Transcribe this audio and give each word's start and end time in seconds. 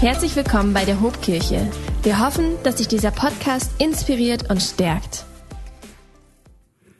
Herzlich 0.00 0.36
willkommen 0.36 0.74
bei 0.74 0.84
der 0.84 1.00
Hobkirche. 1.00 1.68
Wir 2.04 2.24
hoffen, 2.24 2.54
dass 2.62 2.76
dich 2.76 2.86
dieser 2.86 3.10
Podcast 3.10 3.82
inspiriert 3.82 4.48
und 4.48 4.62
stärkt. 4.62 5.26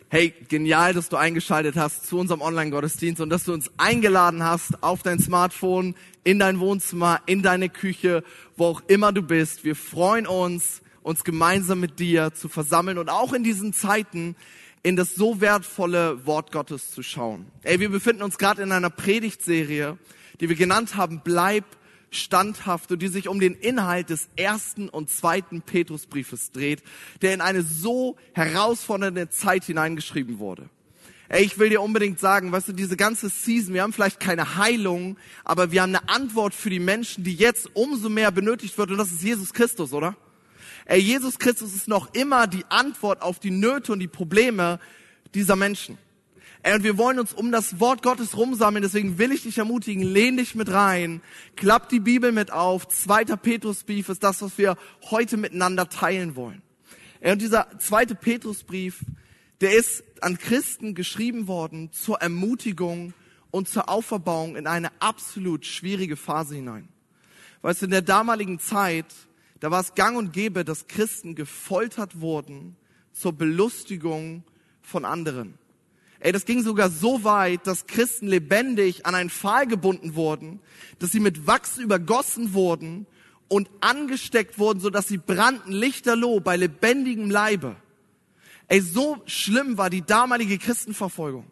Hey, 0.08 0.34
genial, 0.48 0.94
dass 0.94 1.08
du 1.08 1.16
eingeschaltet 1.16 1.76
hast 1.76 2.08
zu 2.08 2.18
unserem 2.18 2.40
Online-Gottesdienst 2.40 3.20
und 3.20 3.30
dass 3.30 3.44
du 3.44 3.52
uns 3.52 3.70
eingeladen 3.76 4.42
hast 4.42 4.82
auf 4.82 5.04
dein 5.04 5.20
Smartphone, 5.20 5.94
in 6.24 6.40
dein 6.40 6.58
Wohnzimmer, 6.58 7.20
in 7.26 7.44
deine 7.44 7.68
Küche, 7.68 8.24
wo 8.56 8.64
auch 8.64 8.82
immer 8.88 9.12
du 9.12 9.22
bist. 9.22 9.62
Wir 9.62 9.76
freuen 9.76 10.26
uns, 10.26 10.82
uns 11.04 11.22
gemeinsam 11.22 11.78
mit 11.78 12.00
dir 12.00 12.34
zu 12.34 12.48
versammeln 12.48 12.98
und 12.98 13.10
auch 13.10 13.32
in 13.32 13.44
diesen 13.44 13.72
Zeiten 13.72 14.34
in 14.82 14.96
das 14.96 15.14
so 15.14 15.40
wertvolle 15.40 16.26
Wort 16.26 16.50
Gottes 16.50 16.90
zu 16.90 17.04
schauen. 17.04 17.46
Ey, 17.62 17.78
wir 17.78 17.90
befinden 17.90 18.22
uns 18.22 18.38
gerade 18.38 18.62
in 18.62 18.72
einer 18.72 18.90
Predigtserie, 18.90 19.98
die 20.40 20.48
wir 20.48 20.56
genannt 20.56 20.96
haben, 20.96 21.20
bleib 21.22 21.64
standhaft 22.10 22.90
und 22.92 23.00
die 23.00 23.08
sich 23.08 23.28
um 23.28 23.40
den 23.40 23.54
Inhalt 23.54 24.10
des 24.10 24.28
ersten 24.36 24.88
und 24.88 25.10
zweiten 25.10 25.62
Petrusbriefes 25.62 26.52
dreht, 26.52 26.82
der 27.22 27.34
in 27.34 27.40
eine 27.40 27.62
so 27.62 28.16
herausfordernde 28.32 29.30
Zeit 29.30 29.64
hineingeschrieben 29.64 30.38
wurde. 30.38 30.68
Ey, 31.30 31.44
ich 31.44 31.58
will 31.58 31.68
dir 31.68 31.82
unbedingt 31.82 32.18
sagen, 32.18 32.52
weißt 32.52 32.68
du, 32.68 32.72
diese 32.72 32.96
ganze 32.96 33.28
Season, 33.28 33.74
wir 33.74 33.82
haben 33.82 33.92
vielleicht 33.92 34.18
keine 34.18 34.56
Heilung, 34.56 35.18
aber 35.44 35.70
wir 35.70 35.82
haben 35.82 35.94
eine 35.94 36.08
Antwort 36.08 36.54
für 36.54 36.70
die 36.70 36.78
Menschen, 36.78 37.22
die 37.22 37.34
jetzt 37.34 37.68
umso 37.74 38.08
mehr 38.08 38.30
benötigt 38.30 38.78
wird 38.78 38.90
und 38.90 38.96
das 38.96 39.12
ist 39.12 39.22
Jesus 39.22 39.52
Christus, 39.52 39.92
oder? 39.92 40.16
Ey, 40.86 41.00
Jesus 41.00 41.38
Christus 41.38 41.74
ist 41.74 41.86
noch 41.86 42.14
immer 42.14 42.46
die 42.46 42.64
Antwort 42.70 43.20
auf 43.20 43.38
die 43.40 43.50
Nöte 43.50 43.92
und 43.92 44.00
die 44.00 44.08
Probleme 44.08 44.80
dieser 45.34 45.54
Menschen. 45.54 45.98
Ey, 46.62 46.74
und 46.74 46.82
wir 46.82 46.98
wollen 46.98 47.20
uns 47.20 47.32
um 47.32 47.52
das 47.52 47.78
Wort 47.78 48.02
Gottes 48.02 48.36
rumsammeln, 48.36 48.82
deswegen 48.82 49.18
will 49.18 49.30
ich 49.30 49.44
dich 49.44 49.58
ermutigen, 49.58 50.02
lehn 50.02 50.36
dich 50.36 50.54
mit 50.54 50.70
rein, 50.70 51.22
klapp 51.54 51.88
die 51.88 52.00
Bibel 52.00 52.32
mit 52.32 52.52
auf. 52.52 52.88
Zweiter 52.88 53.36
Petrusbrief 53.36 54.08
ist 54.08 54.24
das, 54.24 54.42
was 54.42 54.58
wir 54.58 54.76
heute 55.10 55.36
miteinander 55.36 55.88
teilen 55.88 56.34
wollen. 56.34 56.62
Ey, 57.20 57.32
und 57.32 57.40
dieser 57.40 57.78
zweite 57.78 58.14
Petrusbrief, 58.14 59.04
der 59.60 59.74
ist 59.74 60.02
an 60.20 60.38
Christen 60.38 60.94
geschrieben 60.94 61.46
worden 61.46 61.92
zur 61.92 62.20
Ermutigung 62.20 63.14
und 63.50 63.68
zur 63.68 63.88
Auferbauung 63.88 64.56
in 64.56 64.66
eine 64.66 64.90
absolut 65.00 65.64
schwierige 65.64 66.16
Phase 66.16 66.56
hinein. 66.56 66.88
Weißt 67.62 67.82
du, 67.82 67.86
in 67.86 67.90
der 67.90 68.02
damaligen 68.02 68.58
Zeit, 68.58 69.06
da 69.60 69.70
war 69.70 69.80
es 69.80 69.94
gang 69.94 70.16
und 70.16 70.32
gäbe, 70.32 70.64
dass 70.64 70.86
Christen 70.86 71.34
gefoltert 71.34 72.20
wurden 72.20 72.76
zur 73.12 73.32
Belustigung 73.32 74.44
von 74.80 75.04
anderen. 75.04 75.58
Ey, 76.20 76.32
das 76.32 76.44
ging 76.44 76.62
sogar 76.62 76.90
so 76.90 77.22
weit, 77.22 77.66
dass 77.66 77.86
Christen 77.86 78.26
lebendig 78.26 79.06
an 79.06 79.14
einen 79.14 79.30
Pfahl 79.30 79.66
gebunden 79.66 80.16
wurden, 80.16 80.60
dass 80.98 81.12
sie 81.12 81.20
mit 81.20 81.46
Wachs 81.46 81.78
übergossen 81.78 82.54
wurden 82.54 83.06
und 83.46 83.70
angesteckt 83.80 84.58
wurden, 84.58 84.80
sodass 84.80 85.06
sie 85.06 85.18
brannten 85.18 85.72
lichterloh 85.72 86.40
bei 86.40 86.56
lebendigem 86.56 87.30
Leibe. 87.30 87.76
Ey, 88.66 88.80
so 88.80 89.22
schlimm 89.26 89.78
war 89.78 89.90
die 89.90 90.02
damalige 90.02 90.58
Christenverfolgung. 90.58 91.46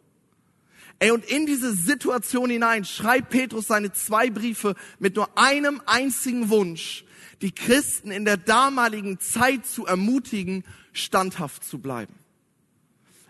Ey, 0.98 1.10
und 1.10 1.24
in 1.24 1.46
diese 1.46 1.72
Situation 1.72 2.50
hinein 2.50 2.84
schreibt 2.84 3.30
Petrus 3.30 3.66
seine 3.68 3.92
zwei 3.92 4.30
Briefe 4.30 4.74
mit 4.98 5.16
nur 5.16 5.38
einem 5.38 5.80
einzigen 5.86 6.48
Wunsch, 6.48 7.04
die 7.42 7.52
Christen 7.52 8.10
in 8.10 8.24
der 8.24 8.38
damaligen 8.38 9.20
Zeit 9.20 9.66
zu 9.66 9.86
ermutigen, 9.86 10.64
standhaft 10.92 11.64
zu 11.64 11.78
bleiben. 11.78 12.14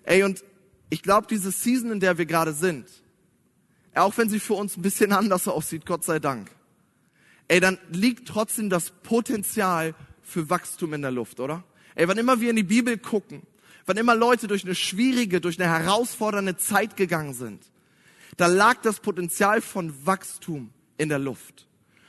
Ey, 0.05 0.23
und 0.23 0.45
ich 0.91 1.03
glaube, 1.03 1.27
diese 1.29 1.51
Season, 1.51 1.93
in 1.93 2.01
der 2.01 2.19
wir 2.19 2.27
gerade 2.27 2.53
sind, 2.53 2.87
auch 3.95 4.17
wenn 4.19 4.29
sie 4.29 4.41
für 4.41 4.55
uns 4.55 4.77
ein 4.77 4.83
bisschen 4.83 5.13
anders 5.13 5.49
aussieht, 5.49 5.87
Gott 5.87 6.05
sei 6.05 6.19
Dank, 6.19 6.51
ey, 7.49 7.61
dann 7.61 7.79
liegt 7.91 8.29
trotzdem 8.29 8.71
das 8.71 8.91
Potenzial 9.03 9.95
für 10.23 10.51
Wachstum 10.51 10.93
in 10.95 11.03
der 11.03 11.13
Luft, 11.13 11.41
oder? 11.41 11.65
Ey, 11.95 12.09
wann 12.09 12.19
immer 12.19 12.41
wir 12.41 12.51
in 12.51 12.57
die 12.57 12.63
Bibel 12.63 12.99
gucken, 12.99 13.43
wann 13.87 13.97
immer 13.97 14.15
Leute 14.15 14.49
durch 14.49 14.65
eine 14.65 14.75
schwierige, 14.75 15.41
durch 15.41 15.61
eine 15.61 15.71
herausfordernde 15.71 16.57
Zeit 16.57 16.97
gegangen 16.97 17.33
sind, 17.33 17.63
da 18.37 18.47
lag 18.47 18.83
das 18.83 19.01
Potenzial 19.01 19.61
von 19.61 19.95
Wachstum 20.05 20.71
in 20.99 21.09
der 21.09 21.19
Luft. 21.19 21.67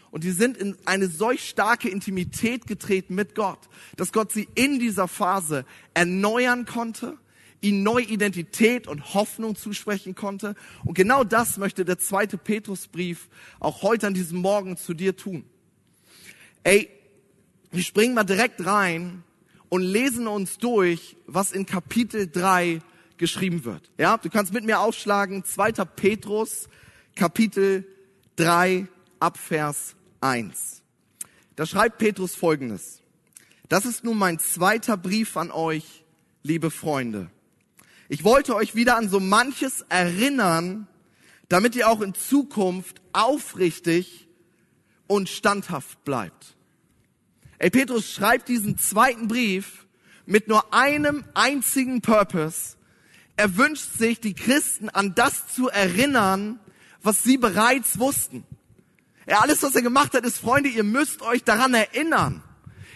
Und 0.09 0.23
die 0.23 0.31
sind 0.31 0.57
in 0.57 0.75
eine 0.85 1.07
solch 1.07 1.47
starke 1.47 1.89
Intimität 1.89 2.65
getreten 2.65 3.15
mit 3.15 3.35
Gott, 3.35 3.59
dass 3.97 4.11
Gott 4.11 4.31
sie 4.31 4.47
in 4.55 4.79
dieser 4.79 5.07
Phase 5.07 5.65
erneuern 5.93 6.65
konnte, 6.65 7.17
ihnen 7.61 7.83
neue 7.83 8.05
Identität 8.05 8.87
und 8.87 9.13
Hoffnung 9.13 9.55
zusprechen 9.55 10.15
konnte. 10.15 10.55
Und 10.85 10.93
genau 10.93 11.23
das 11.23 11.57
möchte 11.57 11.85
der 11.85 11.97
zweite 11.97 12.37
Petrusbrief 12.37 13.29
auch 13.59 13.81
heute 13.81 14.07
an 14.07 14.13
diesem 14.13 14.39
Morgen 14.39 14.77
zu 14.77 14.93
dir 14.93 15.15
tun. 15.15 15.45
Ey, 16.63 16.89
wir 17.71 17.83
springen 17.83 18.13
mal 18.13 18.23
direkt 18.23 18.65
rein 18.65 19.23
und 19.69 19.81
lesen 19.81 20.27
uns 20.27 20.57
durch, 20.57 21.17
was 21.25 21.51
in 21.51 21.65
Kapitel 21.65 22.27
3 22.27 22.81
geschrieben 23.17 23.65
wird. 23.65 23.91
Ja, 23.97 24.17
du 24.17 24.29
kannst 24.29 24.53
mit 24.53 24.63
mir 24.63 24.79
aufschlagen, 24.79 25.43
zweiter 25.43 25.85
Petrus, 25.85 26.69
Kapitel 27.15 27.85
3, 28.35 28.87
Abvers 29.19 29.95
1. 30.21 30.83
Da 31.55 31.65
schreibt 31.65 31.97
Petrus 31.97 32.35
folgendes. 32.35 33.01
Das 33.67 33.85
ist 33.85 34.03
nun 34.03 34.17
mein 34.17 34.39
zweiter 34.39 34.95
Brief 34.95 35.35
an 35.35 35.51
euch, 35.51 36.05
liebe 36.43 36.71
Freunde. 36.71 37.29
Ich 38.09 38.23
wollte 38.23 38.55
euch 38.55 38.75
wieder 38.75 38.95
an 38.95 39.09
so 39.09 39.19
manches 39.19 39.81
erinnern, 39.89 40.87
damit 41.49 41.75
ihr 41.75 41.89
auch 41.89 42.01
in 42.01 42.13
Zukunft 42.13 43.01
aufrichtig 43.13 44.27
und 45.07 45.29
standhaft 45.29 46.03
bleibt. 46.03 46.55
Ey, 47.57 47.69
Petrus 47.69 48.11
schreibt 48.11 48.49
diesen 48.49 48.77
zweiten 48.77 49.27
Brief 49.27 49.87
mit 50.25 50.47
nur 50.47 50.73
einem 50.73 51.23
einzigen 51.33 52.01
Purpose. 52.01 52.77
Er 53.35 53.57
wünscht 53.57 53.97
sich, 53.97 54.19
die 54.19 54.33
Christen 54.33 54.89
an 54.89 55.15
das 55.15 55.53
zu 55.53 55.69
erinnern, 55.69 56.59
was 57.01 57.23
sie 57.23 57.37
bereits 57.37 57.99
wussten. 57.99 58.45
Ja, 59.27 59.39
alles, 59.39 59.63
was 59.63 59.75
er 59.75 59.81
gemacht 59.81 60.13
hat, 60.13 60.25
ist, 60.25 60.37
Freunde, 60.37 60.69
ihr 60.69 60.83
müsst 60.83 61.21
euch 61.21 61.43
daran 61.43 61.73
erinnern. 61.73 62.43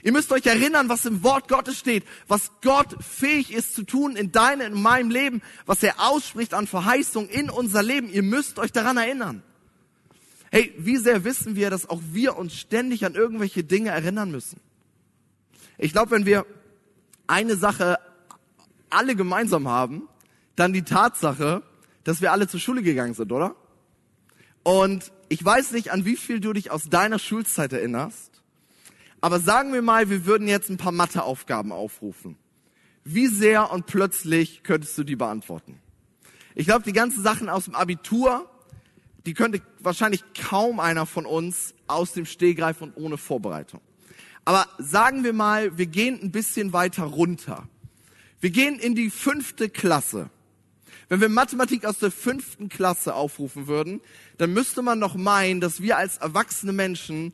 Ihr 0.03 0.11
müsst 0.11 0.31
euch 0.31 0.45
erinnern, 0.45 0.89
was 0.89 1.05
im 1.05 1.23
Wort 1.23 1.47
Gottes 1.47 1.77
steht, 1.77 2.03
was 2.27 2.51
Gott 2.61 2.95
fähig 3.03 3.53
ist 3.53 3.75
zu 3.75 3.83
tun 3.83 4.15
in 4.15 4.31
deinem, 4.31 4.73
in 4.73 4.81
meinem 4.81 5.11
Leben, 5.11 5.41
was 5.65 5.83
er 5.83 5.99
ausspricht 5.99 6.53
an 6.53 6.67
Verheißung 6.67 7.29
in 7.29 7.49
unser 7.49 7.83
Leben. 7.83 8.09
Ihr 8.09 8.23
müsst 8.23 8.57
euch 8.57 8.71
daran 8.71 8.97
erinnern. 8.97 9.43
Hey, 10.49 10.73
wie 10.77 10.97
sehr 10.97 11.23
wissen 11.23 11.55
wir, 11.55 11.69
dass 11.69 11.89
auch 11.89 12.01
wir 12.11 12.35
uns 12.35 12.55
ständig 12.55 13.05
an 13.05 13.15
irgendwelche 13.15 13.63
Dinge 13.63 13.91
erinnern 13.91 14.31
müssen? 14.31 14.59
Ich 15.77 15.93
glaube, 15.93 16.11
wenn 16.11 16.25
wir 16.25 16.45
eine 17.27 17.55
Sache 17.55 17.97
alle 18.89 19.15
gemeinsam 19.15 19.67
haben, 19.67 20.09
dann 20.55 20.73
die 20.73 20.83
Tatsache, 20.83 21.63
dass 22.03 22.21
wir 22.21 22.31
alle 22.31 22.47
zur 22.47 22.59
Schule 22.59 22.81
gegangen 22.81 23.13
sind, 23.13 23.31
oder? 23.31 23.55
Und 24.63 25.11
ich 25.29 25.43
weiß 25.43 25.71
nicht, 25.71 25.91
an 25.91 26.05
wie 26.05 26.17
viel 26.17 26.39
du 26.39 26.53
dich 26.53 26.71
aus 26.71 26.89
deiner 26.89 27.19
Schulzeit 27.19 27.71
erinnerst, 27.71 28.30
aber 29.21 29.39
sagen 29.39 29.71
wir 29.71 29.83
mal, 29.83 30.09
wir 30.09 30.25
würden 30.25 30.47
jetzt 30.47 30.69
ein 30.69 30.77
paar 30.77 30.91
Matheaufgaben 30.91 31.71
aufrufen. 31.71 32.37
Wie 33.03 33.27
sehr 33.27 33.71
und 33.71 33.85
plötzlich 33.85 34.63
könntest 34.63 34.97
du 34.97 35.03
die 35.03 35.15
beantworten? 35.15 35.79
Ich 36.55 36.65
glaube, 36.65 36.83
die 36.83 36.93
ganzen 36.93 37.23
Sachen 37.23 37.47
aus 37.47 37.65
dem 37.65 37.75
Abitur, 37.75 38.49
die 39.25 39.33
könnte 39.33 39.61
wahrscheinlich 39.79 40.23
kaum 40.33 40.79
einer 40.79 41.05
von 41.05 41.25
uns 41.25 41.73
aus 41.87 42.13
dem 42.13 42.25
Stehgreif 42.25 42.81
und 42.81 42.97
ohne 42.97 43.17
Vorbereitung. 43.17 43.79
Aber 44.43 44.67
sagen 44.79 45.23
wir 45.23 45.33
mal, 45.33 45.77
wir 45.77 45.85
gehen 45.85 46.19
ein 46.21 46.31
bisschen 46.31 46.73
weiter 46.73 47.03
runter. 47.03 47.67
Wir 48.39 48.49
gehen 48.49 48.79
in 48.79 48.95
die 48.95 49.11
fünfte 49.11 49.69
Klasse. 49.69 50.29
Wenn 51.09 51.21
wir 51.21 51.29
Mathematik 51.29 51.85
aus 51.85 51.99
der 51.99 52.09
fünften 52.09 52.69
Klasse 52.69 53.13
aufrufen 53.13 53.67
würden, 53.67 54.01
dann 54.37 54.53
müsste 54.53 54.81
man 54.81 54.97
noch 54.97 55.15
meinen, 55.15 55.61
dass 55.61 55.81
wir 55.81 55.97
als 55.97 56.17
erwachsene 56.17 56.73
Menschen 56.73 57.33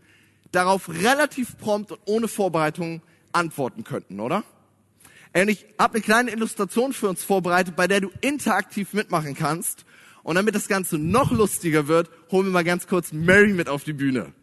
darauf 0.52 0.90
relativ 0.90 1.58
prompt 1.58 1.92
und 1.92 2.00
ohne 2.06 2.28
Vorbereitung 2.28 3.02
antworten 3.32 3.84
könnten, 3.84 4.20
oder? 4.20 4.44
Und 5.34 5.50
ich 5.50 5.66
habe 5.78 5.96
eine 5.96 6.04
kleine 6.04 6.32
Illustration 6.32 6.94
für 6.94 7.10
uns 7.10 7.24
vorbereitet, 7.24 7.76
bei 7.76 7.88
der 7.88 8.02
du 8.02 8.10
interaktiv 8.22 8.94
mitmachen 8.94 9.36
kannst. 9.36 9.86
Und 10.24 10.36
damit 10.36 10.56
das 10.56 10.68
Ganze 10.68 10.98
noch 10.98 11.32
lustiger 11.32 11.88
wird, 11.88 12.10
holen 12.32 12.48
wir 12.48 12.52
mal 12.52 12.64
ganz 12.64 12.88
kurz 12.88 13.14
Mary 13.14 13.54
mit 13.54 13.70
auf 13.70 13.84
die 13.84 13.94
Bühne. 13.94 14.34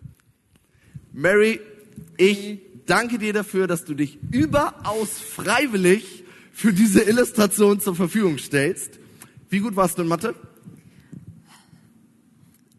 Mary, 1.13 1.61
ich 2.17 2.61
danke 2.87 3.19
dir 3.19 3.33
dafür, 3.33 3.67
dass 3.67 3.85
du 3.85 3.95
dich 3.95 4.19
überaus 4.31 5.21
freiwillig 5.21 6.25
für 6.53 6.73
diese 6.73 7.03
Illustration 7.03 7.81
zur 7.81 7.97
Verfügung 7.97 8.39
stellst. 8.39 8.99
Wie 9.51 9.59
gut 9.59 9.77
warst 9.77 9.99
du 9.99 10.03
in 10.03 10.09
Mathe? 10.09 10.35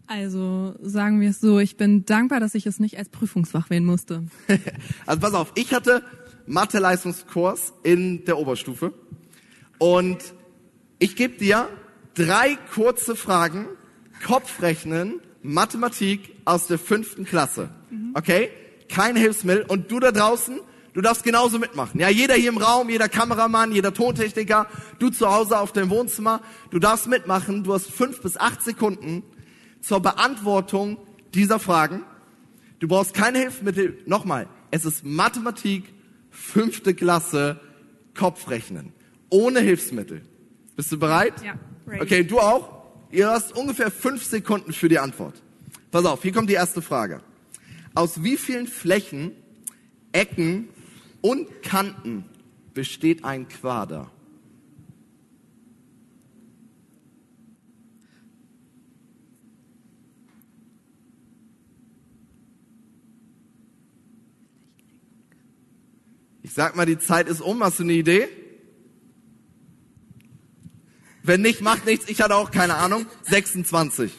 Also 0.07 0.75
sagen 0.81 1.19
wir 1.19 1.31
es 1.31 1.39
so, 1.39 1.59
ich 1.59 1.77
bin 1.77 2.05
dankbar, 2.05 2.39
dass 2.39 2.55
ich 2.55 2.65
es 2.65 2.79
nicht 2.79 2.97
als 2.97 3.09
Prüfungsfach 3.09 3.69
wählen 3.69 3.85
musste. 3.85 4.23
also 5.05 5.19
pass 5.19 5.33
auf, 5.33 5.51
ich 5.55 5.73
hatte 5.73 6.03
Mathe-Leistungskurs 6.45 7.73
in 7.83 8.23
der 8.25 8.37
Oberstufe 8.37 8.93
und 9.79 10.17
ich 10.99 11.15
gebe 11.15 11.37
dir 11.37 11.67
drei 12.13 12.57
kurze 12.73 13.15
Fragen, 13.15 13.65
Kopfrechnen, 14.25 15.21
Mathematik 15.41 16.35
aus 16.45 16.67
der 16.67 16.79
fünften 16.79 17.25
Klasse. 17.25 17.69
Mhm. 17.89 18.11
Okay? 18.13 18.49
Kein 18.89 19.15
Hilfsmittel. 19.15 19.65
Und 19.67 19.91
du 19.91 19.99
da 19.99 20.11
draußen, 20.11 20.59
du 20.93 21.01
darfst 21.01 21.23
genauso 21.23 21.59
mitmachen. 21.59 21.99
Ja, 21.99 22.09
jeder 22.09 22.35
hier 22.35 22.49
im 22.49 22.57
Raum, 22.57 22.89
jeder 22.89 23.09
Kameramann, 23.09 23.71
jeder 23.71 23.93
Tontechniker, 23.93 24.67
du 24.99 25.09
zu 25.09 25.31
Hause 25.31 25.59
auf 25.59 25.73
deinem 25.73 25.89
Wohnzimmer, 25.89 26.41
du 26.69 26.79
darfst 26.79 27.07
mitmachen. 27.07 27.63
Du 27.63 27.73
hast 27.73 27.91
fünf 27.91 28.21
bis 28.21 28.37
acht 28.37 28.61
Sekunden 28.61 29.23
zur 29.85 29.99
Beantwortung 29.99 30.97
dieser 31.33 31.59
Fragen. 31.59 32.03
Du 32.79 32.87
brauchst 32.87 33.13
keine 33.13 33.39
Hilfsmittel. 33.39 33.99
Nochmal, 34.05 34.47
es 34.71 34.83
ist 34.83 35.05
Mathematik, 35.05 35.93
fünfte 36.31 36.95
Klasse, 36.95 37.59
Kopfrechnen. 38.17 38.93
Ohne 39.29 39.59
Hilfsmittel. 39.59 40.23
Bist 40.75 40.91
du 40.91 40.97
bereit? 40.97 41.33
Ja, 41.43 41.59
ready. 41.87 42.01
Okay, 42.01 42.23
du 42.23 42.39
auch? 42.39 42.83
Ihr 43.11 43.29
hast 43.29 43.55
ungefähr 43.55 43.91
fünf 43.91 44.23
Sekunden 44.23 44.73
für 44.73 44.89
die 44.89 44.99
Antwort. 44.99 45.41
Pass 45.91 46.05
auf, 46.05 46.23
hier 46.23 46.33
kommt 46.33 46.49
die 46.49 46.53
erste 46.55 46.81
Frage. 46.81 47.21
Aus 47.93 48.23
wie 48.23 48.37
vielen 48.37 48.67
Flächen, 48.67 49.31
Ecken 50.11 50.67
und 51.21 51.61
Kanten 51.61 52.25
besteht 52.73 53.23
ein 53.23 53.47
Quader? 53.47 54.11
Sag 66.55 66.77
mal, 66.77 66.85
die 66.85 66.97
Zeit 66.97 67.27
ist 67.27 67.41
um. 67.41 67.61
Hast 67.61 67.79
du 67.79 67.83
eine 67.83 67.93
Idee? 67.93 68.29
Wenn 71.21 71.41
nicht, 71.41 71.61
macht 71.61 71.85
nichts. 71.85 72.07
Ich 72.07 72.21
hatte 72.21 72.35
auch 72.35 72.49
keine 72.49 72.75
Ahnung. 72.75 73.05
26. 73.23 74.11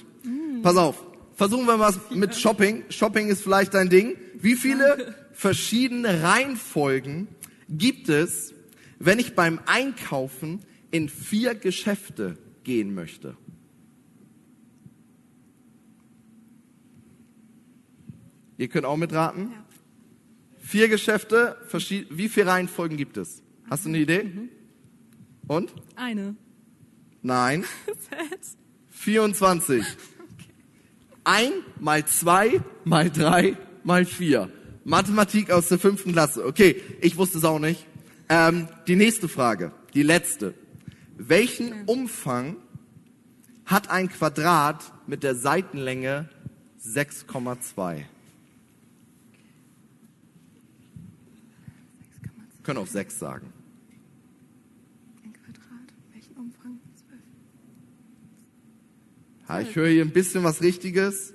Pass 0.63 0.77
auf. 0.77 1.03
Versuchen 1.35 1.67
wir 1.67 1.79
was 1.79 1.99
mit 2.11 2.37
Shopping. 2.37 2.85
Shopping 2.91 3.29
ist 3.29 3.43
vielleicht 3.43 3.73
dein 3.73 3.89
Ding. 3.89 4.17
Wie 4.35 4.55
viele 4.55 5.15
verschiedene 5.33 6.23
Reihenfolgen 6.23 7.29
gibt 7.71 8.11
es, 8.11 8.53
wenn 8.99 9.19
ich 9.19 9.35
beim 9.35 9.59
Einkaufen 9.65 10.61
in 10.91 11.09
vier 11.09 11.55
Geschäfte 11.55 12.37
gehen 12.65 12.95
möchte? 12.95 13.37
Ihr 18.59 18.69
könnt 18.69 18.85
auch 18.85 18.97
mitraten. 18.97 19.53
Ja. 19.53 19.66
Vier 20.67 20.89
Geschäfte, 20.89 21.57
wie 22.11 22.29
viele 22.29 22.49
Reihenfolgen 22.49 22.97
gibt 22.97 23.19
es? 23.19 23.41
Hast 23.71 23.85
du 23.85 23.89
eine 23.89 23.99
Idee? 23.99 24.29
Und? 25.47 25.73
Eine. 25.95 26.35
Nein. 27.23 27.65
Sad. 28.11 28.41
24. 28.91 29.85
Ein 31.25 31.53
mal 31.79 32.05
zwei 32.07 32.61
mal 32.85 33.11
drei 33.11 33.57
mal 33.85 34.05
vier. 34.05 34.51
Mathematik 34.83 35.53
aus 35.53 35.69
der 35.69 35.79
fünften 35.79 36.11
Klasse. 36.11 36.45
Okay, 36.45 36.83
ich 37.01 37.17
wusste 37.17 37.39
es 37.39 37.45
auch 37.45 37.61
nicht. 37.61 37.87
Ähm, 38.29 38.67
die 38.89 38.97
nächste 38.97 39.29
Frage, 39.29 39.71
die 39.95 40.03
letzte. 40.03 40.53
Welchen 41.17 41.85
Umfang 41.85 42.57
hat 43.67 43.89
ein 43.91 44.09
Quadrat 44.09 44.83
mit 45.07 45.23
der 45.23 45.37
Seitenlänge 45.37 46.29
6,2? 46.85 48.03
Können 52.67 52.81
auch 52.81 52.87
6 52.89 53.17
sagen. 53.21 53.53
Ein 55.23 55.33
Quadrat. 55.33 55.95
Welchen 56.13 56.37
Umfang? 56.37 56.81
Zwölf. 56.97 57.21
Ja, 59.49 59.61
ich 59.61 59.77
höre 59.77 59.89
hier 59.89 60.05
ein 60.05 60.11
bisschen 60.11 60.43
was 60.43 60.63
Richtiges. 60.63 61.33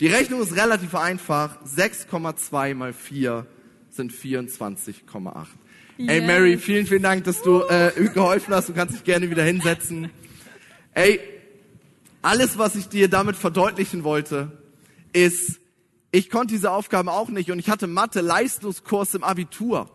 Die 0.00 0.06
Rechnung 0.06 0.40
ist 0.40 0.56
relativ 0.56 0.94
einfach. 0.94 1.62
6,2 1.66 2.74
mal 2.74 2.94
4 2.94 3.46
sind 3.90 4.14
24,8. 4.14 5.46
Ey 5.98 6.20
Yes. 6.20 6.26
Mary, 6.26 6.56
vielen, 6.56 6.86
vielen 6.86 7.02
Dank, 7.02 7.24
dass 7.24 7.42
du 7.42 7.60
äh, 7.64 7.92
geholfen 8.14 8.54
hast. 8.54 8.70
Du 8.70 8.72
kannst 8.72 8.94
dich 8.94 9.04
gerne 9.04 9.28
wieder 9.28 9.44
hinsetzen. 9.44 10.08
Ey, 10.94 11.20
alles, 12.22 12.56
was 12.56 12.76
ich 12.76 12.88
dir 12.88 13.08
damit 13.08 13.36
verdeutlichen 13.36 14.04
wollte, 14.04 14.52
ist, 15.12 15.60
ich 16.12 16.30
konnte 16.30 16.54
diese 16.54 16.70
Aufgaben 16.70 17.10
auch 17.10 17.28
nicht 17.28 17.50
und 17.50 17.58
ich 17.58 17.68
hatte 17.68 17.86
Mathe-Leistungskurs 17.86 19.14
im 19.14 19.22
Abitur. 19.22 19.94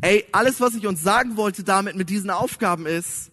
Ey, 0.00 0.24
alles, 0.32 0.60
was 0.60 0.74
ich 0.74 0.86
uns 0.86 1.02
sagen 1.02 1.36
wollte 1.36 1.64
damit 1.64 1.96
mit 1.96 2.10
diesen 2.10 2.30
Aufgaben 2.30 2.86
ist, 2.86 3.30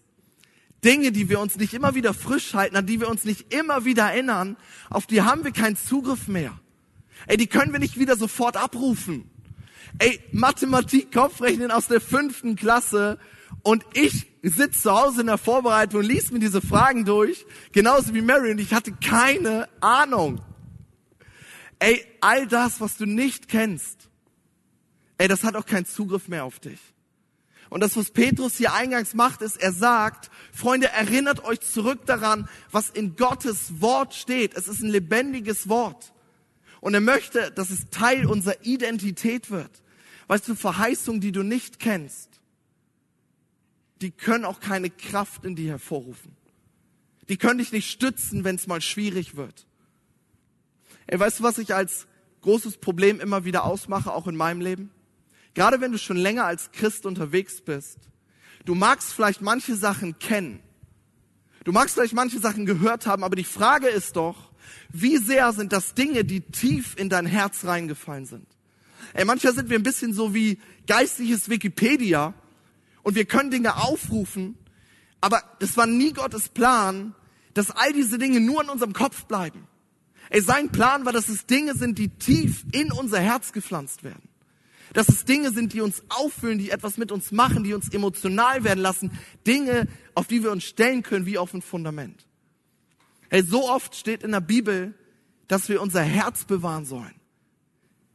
Dinge, 0.83 1.11
die 1.11 1.29
wir 1.29 1.39
uns 1.39 1.57
nicht 1.57 1.73
immer 1.73 1.95
wieder 1.95 2.13
frisch 2.13 2.53
halten, 2.53 2.75
an 2.75 2.85
die 2.85 2.99
wir 2.99 3.09
uns 3.09 3.23
nicht 3.23 3.53
immer 3.53 3.85
wieder 3.85 4.03
erinnern, 4.03 4.57
auf 4.89 5.05
die 5.05 5.21
haben 5.21 5.43
wir 5.43 5.51
keinen 5.51 5.77
Zugriff 5.77 6.27
mehr. 6.27 6.59
Ey, 7.27 7.37
die 7.37 7.47
können 7.47 7.71
wir 7.71 7.79
nicht 7.79 7.99
wieder 7.99 8.15
sofort 8.15 8.57
abrufen. 8.57 9.29
Ey, 9.99 10.19
Mathematik, 10.31 11.11
Kopfrechnen 11.11 11.69
aus 11.69 11.87
der 11.87 12.01
fünften 12.01 12.55
Klasse 12.55 13.19
und 13.61 13.85
ich 13.93 14.27
sitze 14.41 14.81
zu 14.81 14.91
Hause 14.91 15.21
in 15.21 15.27
der 15.27 15.37
Vorbereitung 15.37 15.99
und 15.99 16.07
lies 16.07 16.31
mir 16.31 16.39
diese 16.39 16.61
Fragen 16.61 17.05
durch, 17.05 17.45
genauso 17.73 18.13
wie 18.13 18.21
Mary 18.21 18.51
und 18.51 18.59
ich 18.59 18.73
hatte 18.73 18.91
keine 18.93 19.67
Ahnung. 19.81 20.41
Ey, 21.77 22.03
all 22.21 22.47
das, 22.47 22.79
was 22.79 22.97
du 22.97 23.05
nicht 23.05 23.47
kennst, 23.47 24.09
ey, 25.21 25.27
das 25.27 25.43
hat 25.43 25.55
auch 25.55 25.67
keinen 25.67 25.85
Zugriff 25.85 26.27
mehr 26.27 26.45
auf 26.45 26.59
dich. 26.59 26.79
Und 27.69 27.81
das, 27.81 27.95
was 27.95 28.09
Petrus 28.09 28.57
hier 28.57 28.73
eingangs 28.73 29.13
macht, 29.13 29.43
ist, 29.43 29.55
er 29.55 29.71
sagt, 29.71 30.31
Freunde, 30.51 30.89
erinnert 30.89 31.43
euch 31.45 31.61
zurück 31.61 32.07
daran, 32.07 32.49
was 32.71 32.89
in 32.89 33.15
Gottes 33.15 33.79
Wort 33.79 34.15
steht. 34.15 34.55
Es 34.55 34.67
ist 34.67 34.81
ein 34.81 34.89
lebendiges 34.89 35.69
Wort. 35.69 36.11
Und 36.81 36.95
er 36.95 37.01
möchte, 37.01 37.51
dass 37.51 37.69
es 37.69 37.89
Teil 37.91 38.25
unserer 38.25 38.65
Identität 38.65 39.51
wird. 39.51 39.83
Weißt 40.27 40.47
du, 40.47 40.55
Verheißungen, 40.55 41.21
die 41.21 41.31
du 41.31 41.43
nicht 41.43 41.79
kennst, 41.79 42.41
die 44.01 44.09
können 44.09 44.43
auch 44.43 44.59
keine 44.59 44.89
Kraft 44.89 45.45
in 45.45 45.55
dir 45.55 45.69
hervorrufen. 45.69 46.35
Die 47.29 47.37
können 47.37 47.59
dich 47.59 47.71
nicht 47.71 47.91
stützen, 47.91 48.43
wenn 48.43 48.55
es 48.55 48.65
mal 48.65 48.81
schwierig 48.81 49.35
wird. 49.35 49.67
Ey, 51.05 51.19
weißt 51.19 51.39
du, 51.39 51.43
was 51.43 51.59
ich 51.59 51.75
als 51.75 52.07
großes 52.41 52.77
Problem 52.77 53.19
immer 53.19 53.45
wieder 53.45 53.65
ausmache, 53.65 54.11
auch 54.11 54.25
in 54.25 54.35
meinem 54.35 54.61
Leben? 54.61 54.89
Gerade 55.53 55.81
wenn 55.81 55.91
du 55.91 55.97
schon 55.97 56.17
länger 56.17 56.45
als 56.45 56.71
Christ 56.71 57.05
unterwegs 57.05 57.61
bist, 57.61 57.97
du 58.65 58.75
magst 58.75 59.13
vielleicht 59.13 59.41
manche 59.41 59.75
Sachen 59.75 60.17
kennen. 60.19 60.61
Du 61.63 61.71
magst 61.71 61.95
vielleicht 61.95 62.13
manche 62.13 62.39
Sachen 62.39 62.65
gehört 62.65 63.05
haben, 63.05 63.23
aber 63.23 63.35
die 63.35 63.43
Frage 63.43 63.87
ist 63.87 64.15
doch, 64.15 64.51
wie 64.89 65.17
sehr 65.17 65.53
sind 65.53 65.73
das 65.73 65.93
Dinge, 65.93 66.23
die 66.23 66.41
tief 66.41 66.95
in 66.97 67.09
dein 67.09 67.25
Herz 67.25 67.65
reingefallen 67.65 68.25
sind? 68.25 68.47
Ey, 69.13 69.25
manchmal 69.25 69.53
sind 69.53 69.69
wir 69.69 69.77
ein 69.77 69.83
bisschen 69.83 70.13
so 70.13 70.33
wie 70.33 70.59
geistliches 70.87 71.49
Wikipedia 71.49 72.33
und 73.03 73.15
wir 73.15 73.25
können 73.25 73.51
Dinge 73.51 73.75
aufrufen, 73.75 74.57
aber 75.19 75.43
das 75.59 75.77
war 75.77 75.85
nie 75.85 76.13
Gottes 76.13 76.49
Plan, 76.49 77.13
dass 77.53 77.71
all 77.71 77.93
diese 77.93 78.17
Dinge 78.17 78.39
nur 78.39 78.63
in 78.63 78.69
unserem 78.69 78.93
Kopf 78.93 79.25
bleiben. 79.25 79.67
Ey, 80.29 80.41
sein 80.41 80.69
Plan 80.69 81.05
war, 81.05 81.11
dass 81.11 81.27
es 81.27 81.45
Dinge 81.45 81.75
sind, 81.75 81.97
die 81.97 82.09
tief 82.09 82.65
in 82.71 82.91
unser 82.91 83.19
Herz 83.19 83.51
gepflanzt 83.51 84.03
werden. 84.03 84.30
Dass 84.93 85.07
es 85.07 85.25
Dinge 85.25 85.51
sind, 85.51 85.73
die 85.73 85.81
uns 85.81 86.03
auffüllen, 86.09 86.59
die 86.59 86.69
etwas 86.69 86.97
mit 86.97 87.11
uns 87.11 87.31
machen, 87.31 87.63
die 87.63 87.73
uns 87.73 87.89
emotional 87.89 88.63
werden 88.63 88.81
lassen. 88.81 89.11
Dinge, 89.47 89.87
auf 90.15 90.27
die 90.27 90.43
wir 90.43 90.51
uns 90.51 90.63
stellen 90.63 91.01
können, 91.03 91.25
wie 91.25 91.37
auf 91.37 91.53
ein 91.53 91.61
Fundament. 91.61 92.25
Hey, 93.29 93.43
so 93.43 93.69
oft 93.69 93.95
steht 93.95 94.23
in 94.23 94.31
der 94.31 94.41
Bibel, 94.41 94.93
dass 95.47 95.69
wir 95.69 95.81
unser 95.81 96.01
Herz 96.01 96.43
bewahren 96.43 96.85
sollen. 96.85 97.15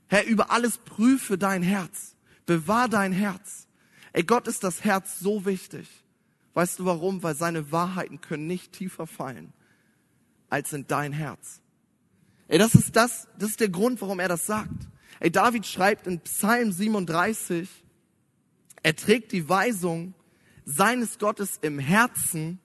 Herr, 0.09 0.27
über 0.27 0.51
alles 0.51 0.79
prüfe 0.79 1.39
dein 1.39 1.63
Herz. 1.63 2.15
Bewahr 2.45 2.89
dein 2.89 3.13
Herz. 3.13 3.67
Ey, 4.13 4.23
Gott 4.23 4.47
ist 4.47 4.63
das 4.63 4.85
Herz 4.85 5.19
so 5.19 5.45
wichtig. 5.45 5.89
Weißt 6.55 6.79
du 6.79 6.85
warum? 6.85 7.23
Weil 7.23 7.35
seine 7.35 7.73
Wahrheiten 7.73 8.21
können 8.21 8.47
nicht 8.47 8.73
tiefer 8.73 9.07
fallen 9.07 9.53
als 10.49 10.73
in 10.73 10.87
dein 10.87 11.13
Herz. 11.13 11.61
Ey, 12.49 12.59
das 12.59 12.75
ist 12.75 12.95
das, 12.95 13.27
das 13.39 13.51
ist 13.51 13.61
der 13.61 13.69
Grund, 13.69 14.01
warum 14.01 14.21
er 14.21 14.29
das 14.29 14.47
sagt. 14.47 14.89
Ey, 15.21 15.31
David 15.31 15.67
schreibt 15.67 16.07
in 16.07 16.21
Psalm 16.21 16.73
37, 16.73 17.69
er 18.83 18.95
trägt 18.95 19.33
die 19.33 19.49
Weisung 19.49 20.15
seines 20.65 21.19
Gottes 21.19 21.59
im 21.63 21.79
Herzen 21.79 22.59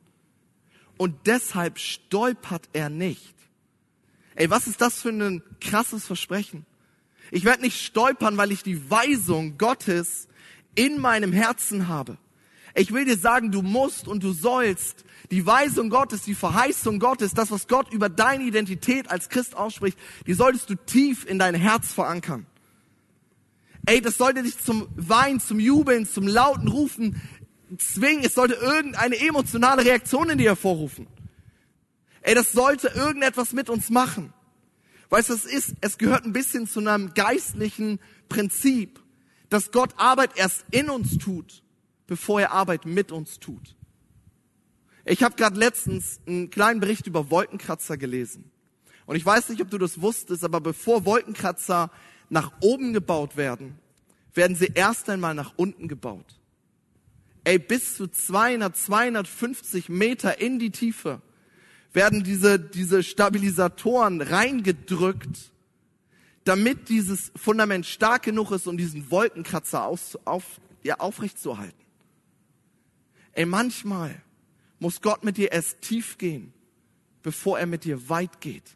und 0.97 1.27
deshalb 1.27 1.79
stolpert 1.79 2.69
er 2.73 2.89
nicht. 2.89 3.35
Ey, 4.35 4.49
was 4.49 4.67
ist 4.67 4.81
das 4.81 5.01
für 5.01 5.09
ein 5.09 5.43
krasses 5.59 6.05
Versprechen? 6.05 6.65
Ich 7.31 7.45
werde 7.45 7.61
nicht 7.61 7.81
stolpern, 7.81 8.37
weil 8.37 8.51
ich 8.51 8.63
die 8.63 8.89
Weisung 8.89 9.57
Gottes 9.57 10.27
in 10.75 10.99
meinem 10.99 11.31
Herzen 11.31 11.87
habe. 11.87 12.17
Ich 12.73 12.93
will 12.93 13.05
dir 13.05 13.17
sagen, 13.17 13.51
du 13.51 13.61
musst 13.61 14.07
und 14.07 14.23
du 14.23 14.31
sollst 14.31 15.03
die 15.29 15.45
Weisung 15.45 15.89
Gottes, 15.89 16.23
die 16.23 16.35
Verheißung 16.35 16.99
Gottes, 16.99 17.33
das, 17.33 17.51
was 17.51 17.67
Gott 17.67 17.91
über 17.93 18.09
deine 18.09 18.43
Identität 18.43 19.09
als 19.09 19.29
Christ 19.29 19.55
ausspricht, 19.55 19.97
die 20.27 20.33
solltest 20.33 20.69
du 20.69 20.75
tief 20.75 21.25
in 21.25 21.39
dein 21.39 21.55
Herz 21.55 21.93
verankern. 21.93 22.45
Ey, 23.85 24.01
das 24.01 24.17
sollte 24.17 24.43
dich 24.43 24.59
zum 24.59 24.87
Weinen, 24.95 25.39
zum 25.39 25.59
Jubeln, 25.59 26.05
zum 26.05 26.27
lauten 26.27 26.67
Rufen 26.67 27.21
zwingen. 27.77 28.23
Es 28.23 28.35
sollte 28.35 28.53
irgendeine 28.53 29.19
emotionale 29.19 29.85
Reaktion 29.85 30.29
in 30.29 30.37
dir 30.37 30.51
hervorrufen. 30.51 31.07
Ey, 32.21 32.35
das 32.35 32.51
sollte 32.51 32.89
irgendetwas 32.89 33.53
mit 33.53 33.69
uns 33.69 33.89
machen. 33.89 34.33
Weißt 35.09 35.29
du, 35.29 35.33
es 35.33 35.45
ist, 35.45 35.75
es 35.81 35.97
gehört 35.97 36.25
ein 36.25 36.33
bisschen 36.33 36.67
zu 36.67 36.79
einem 36.79 37.13
geistlichen 37.13 37.99
Prinzip, 38.29 39.01
dass 39.49 39.71
Gott 39.71 39.93
Arbeit 39.97 40.31
erst 40.35 40.65
in 40.71 40.89
uns 40.89 41.17
tut, 41.17 41.63
bevor 42.11 42.41
er 42.41 42.51
Arbeit 42.51 42.85
mit 42.85 43.13
uns 43.13 43.39
tut. 43.39 43.73
Ich 45.05 45.23
habe 45.23 45.37
gerade 45.37 45.57
letztens 45.57 46.19
einen 46.27 46.49
kleinen 46.49 46.81
Bericht 46.81 47.07
über 47.07 47.31
Wolkenkratzer 47.31 47.95
gelesen. 47.95 48.51
Und 49.05 49.15
ich 49.15 49.25
weiß 49.25 49.47
nicht, 49.47 49.61
ob 49.61 49.69
du 49.69 49.77
das 49.77 50.01
wusstest, 50.01 50.43
aber 50.43 50.59
bevor 50.59 51.05
Wolkenkratzer 51.05 51.89
nach 52.27 52.51
oben 52.59 52.91
gebaut 52.91 53.37
werden, 53.37 53.79
werden 54.33 54.57
sie 54.57 54.73
erst 54.75 55.09
einmal 55.09 55.33
nach 55.33 55.53
unten 55.55 55.87
gebaut. 55.87 56.37
Ey, 57.45 57.59
bis 57.59 57.95
zu 57.95 58.09
200, 58.09 58.75
250 58.75 59.87
Meter 59.87 60.41
in 60.41 60.59
die 60.59 60.71
Tiefe 60.71 61.21
werden 61.93 62.25
diese, 62.25 62.59
diese 62.59 63.03
Stabilisatoren 63.03 64.19
reingedrückt, 64.19 65.53
damit 66.43 66.89
dieses 66.89 67.31
Fundament 67.37 67.85
stark 67.85 68.23
genug 68.23 68.51
ist, 68.51 68.67
um 68.67 68.75
diesen 68.75 69.09
Wolkenkratzer 69.11 69.85
aus, 69.85 70.19
auf, 70.25 70.59
ja, 70.83 70.99
aufrecht 70.99 71.39
zu 71.39 71.57
halten. 71.57 71.80
Ey, 73.33 73.45
manchmal 73.45 74.21
muss 74.79 75.01
Gott 75.01 75.23
mit 75.23 75.37
dir 75.37 75.51
erst 75.51 75.81
tief 75.81 76.17
gehen, 76.17 76.53
bevor 77.23 77.59
er 77.59 77.65
mit 77.65 77.83
dir 77.83 78.09
weit 78.09 78.41
geht. 78.41 78.75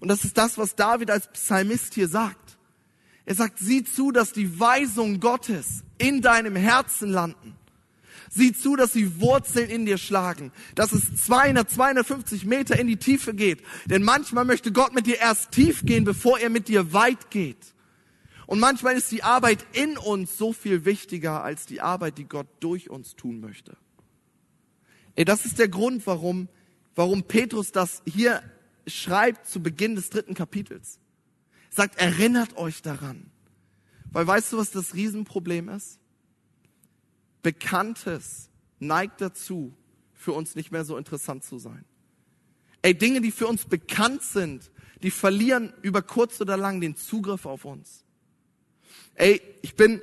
Und 0.00 0.08
das 0.08 0.24
ist 0.24 0.38
das, 0.38 0.56
was 0.58 0.74
David 0.74 1.10
als 1.10 1.30
Psalmist 1.32 1.94
hier 1.94 2.08
sagt. 2.08 2.58
Er 3.26 3.34
sagt, 3.34 3.58
sieh 3.58 3.84
zu, 3.84 4.12
dass 4.12 4.32
die 4.32 4.58
Weisungen 4.58 5.20
Gottes 5.20 5.84
in 5.98 6.22
deinem 6.22 6.56
Herzen 6.56 7.10
landen. 7.10 7.54
Sieh 8.30 8.52
zu, 8.52 8.76
dass 8.76 8.92
die 8.92 9.20
Wurzeln 9.20 9.68
in 9.68 9.86
dir 9.86 9.98
schlagen, 9.98 10.52
dass 10.74 10.92
es 10.92 11.16
200, 11.24 11.68
250 11.68 12.46
Meter 12.46 12.78
in 12.78 12.86
die 12.86 12.96
Tiefe 12.96 13.34
geht. 13.34 13.62
Denn 13.86 14.02
manchmal 14.02 14.44
möchte 14.44 14.72
Gott 14.72 14.94
mit 14.94 15.06
dir 15.06 15.18
erst 15.18 15.50
tief 15.50 15.84
gehen, 15.84 16.04
bevor 16.04 16.38
er 16.38 16.48
mit 16.48 16.68
dir 16.68 16.92
weit 16.92 17.30
geht. 17.30 17.74
Und 18.50 18.58
manchmal 18.58 18.96
ist 18.96 19.12
die 19.12 19.22
Arbeit 19.22 19.64
in 19.74 19.96
uns 19.96 20.36
so 20.36 20.52
viel 20.52 20.84
wichtiger 20.84 21.44
als 21.44 21.66
die 21.66 21.80
Arbeit, 21.80 22.18
die 22.18 22.24
Gott 22.24 22.48
durch 22.58 22.90
uns 22.90 23.14
tun 23.14 23.38
möchte. 23.38 23.76
Ey, 25.14 25.24
das 25.24 25.44
ist 25.44 25.60
der 25.60 25.68
Grund, 25.68 26.04
warum, 26.04 26.48
warum 26.96 27.22
Petrus 27.22 27.70
das 27.70 28.02
hier 28.06 28.42
schreibt 28.88 29.46
zu 29.46 29.62
Beginn 29.62 29.94
des 29.94 30.10
dritten 30.10 30.34
Kapitels. 30.34 30.98
Sagt, 31.70 32.00
erinnert 32.00 32.56
euch 32.56 32.82
daran. 32.82 33.30
Weil 34.10 34.26
weißt 34.26 34.52
du, 34.52 34.56
was 34.58 34.72
das 34.72 34.94
Riesenproblem 34.94 35.68
ist? 35.68 36.00
Bekanntes 37.42 38.50
neigt 38.80 39.20
dazu, 39.20 39.72
für 40.12 40.32
uns 40.32 40.56
nicht 40.56 40.72
mehr 40.72 40.84
so 40.84 40.96
interessant 40.96 41.44
zu 41.44 41.60
sein. 41.60 41.84
Ey, 42.82 42.98
Dinge, 42.98 43.20
die 43.20 43.30
für 43.30 43.46
uns 43.46 43.64
bekannt 43.64 44.22
sind, 44.22 44.72
die 45.04 45.12
verlieren 45.12 45.72
über 45.82 46.02
kurz 46.02 46.40
oder 46.40 46.56
lang 46.56 46.80
den 46.80 46.96
Zugriff 46.96 47.46
auf 47.46 47.64
uns. 47.64 48.04
Ey, 49.20 49.42
ich 49.60 49.74
bin 49.74 50.00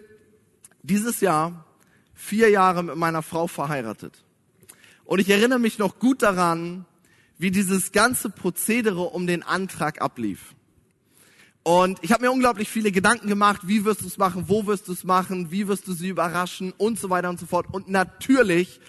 dieses 0.84 1.22
Jahr 1.22 1.66
vier 2.14 2.52
Jahre 2.52 2.84
mit 2.84 2.98
meiner 2.98 3.24
Frau 3.24 3.48
verheiratet. 3.48 4.24
Und 5.06 5.18
ich 5.18 5.28
erinnere 5.28 5.58
mich 5.58 5.80
noch 5.80 5.98
gut 5.98 6.22
daran, 6.22 6.86
wie 7.40 7.50
dieses 7.50 7.92
ganze 7.92 8.30
Prozedere 8.30 9.02
um 9.02 9.26
den 9.26 9.42
Antrag 9.42 10.04
ablief. 10.04 10.54
Und 11.64 11.98
ich 12.04 12.12
habe 12.12 12.26
mir 12.26 12.32
unglaublich 12.32 12.70
viele 12.70 12.92
Gedanken 12.92 13.28
gemacht, 13.28 13.62
wie 13.64 13.86
wirst 13.86 14.04
du 14.04 14.06
es 14.06 14.20
machen, 14.20 14.50
wo 14.50 14.68
wirst 14.68 14.88
du 14.88 14.92
es 14.92 15.04
machen, 15.04 15.50
wie 15.50 15.68
wirst 15.68 15.88
du 15.88 15.94
sie 15.94 16.10
überraschen 16.10 16.72
und 16.78 17.00
so 17.00 17.10
weiter 17.10 17.32
und 17.32 17.40
so 17.40 17.48
fort. 17.48 17.66
Und 17.72 17.90
natürlich 17.90 18.80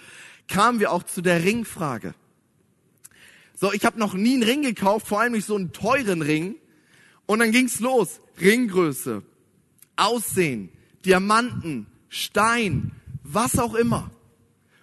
kamen 0.47 0.79
wir 0.79 0.93
auch 0.93 1.05
zu 1.05 1.23
der 1.23 1.43
Ringfrage. 1.43 2.13
So, 3.55 3.73
ich 3.73 3.87
habe 3.87 3.99
noch 3.99 4.13
nie 4.13 4.35
einen 4.35 4.43
Ring 4.43 4.61
gekauft, 4.61 5.07
vor 5.07 5.23
allem 5.23 5.33
nicht 5.33 5.47
so 5.47 5.57
einen 5.57 5.73
teuren 5.73 6.21
Ring. 6.21 6.57
Und 7.25 7.39
dann 7.39 7.51
ging's 7.51 7.81
los. 7.81 8.21
Ringgröße, 8.39 9.23
Aussehen, 9.99 10.71
Diamanten, 11.05 11.87
Stein, 12.09 12.93
was 13.23 13.59
auch 13.59 13.75
immer. 13.75 14.11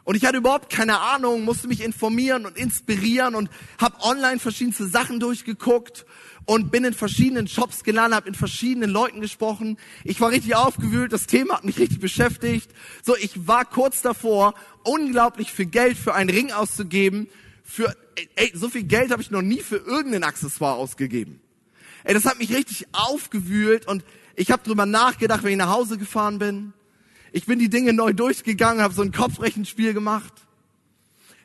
Und 0.05 0.15
ich 0.15 0.23
hatte 0.23 0.37
überhaupt 0.37 0.71
keine 0.71 0.99
Ahnung, 0.99 1.43
musste 1.43 1.67
mich 1.67 1.81
informieren 1.81 2.45
und 2.45 2.57
inspirieren 2.57 3.33
und 3.33 3.49
habe 3.79 3.99
online 4.01 4.39
verschiedenste 4.39 4.87
Sachen 4.87 5.19
durchgeguckt 5.19 6.05
und 6.45 6.71
bin 6.71 6.85
in 6.85 6.93
verschiedenen 6.93 7.47
Shops 7.47 7.83
gelandet, 7.83 8.17
habe 8.17 8.27
in 8.27 8.35
verschiedenen 8.35 8.91
Leuten 8.91 9.19
gesprochen. 9.19 9.77
Ich 10.03 10.21
war 10.21 10.29
richtig 10.29 10.55
aufgewühlt, 10.55 11.11
das 11.11 11.25
Thema 11.25 11.55
hat 11.55 11.63
mich 11.63 11.79
richtig 11.79 11.99
beschäftigt. 11.99 12.69
So, 13.03 13.15
ich 13.17 13.47
war 13.47 13.65
kurz 13.65 14.03
davor, 14.03 14.53
unglaublich 14.83 15.51
viel 15.51 15.65
Geld 15.65 15.97
für 15.97 16.13
einen 16.13 16.29
Ring 16.29 16.51
auszugeben. 16.51 17.27
Für, 17.63 17.95
ey, 18.35 18.51
so 18.53 18.69
viel 18.69 18.83
Geld 18.83 19.11
habe 19.11 19.23
ich 19.23 19.31
noch 19.31 19.41
nie 19.41 19.61
für 19.61 19.77
irgendein 19.77 20.23
Accessoire 20.23 20.75
ausgegeben. 20.75 21.41
Ey, 22.03 22.13
das 22.13 22.25
hat 22.25 22.37
mich 22.37 22.53
richtig 22.53 22.85
aufgewühlt 22.91 23.87
und 23.87 24.03
ich 24.35 24.51
habe 24.51 24.63
drüber 24.63 24.85
nachgedacht, 24.85 25.43
wenn 25.43 25.51
ich 25.51 25.57
nach 25.57 25.69
Hause 25.69 25.97
gefahren 25.97 26.39
bin. 26.39 26.73
Ich 27.31 27.45
bin 27.45 27.59
die 27.59 27.69
Dinge 27.69 27.93
neu 27.93 28.13
durchgegangen, 28.13 28.81
habe 28.81 28.93
so 28.93 29.01
ein 29.01 29.11
Kopfrechenspiel 29.11 29.93
gemacht. 29.93 30.33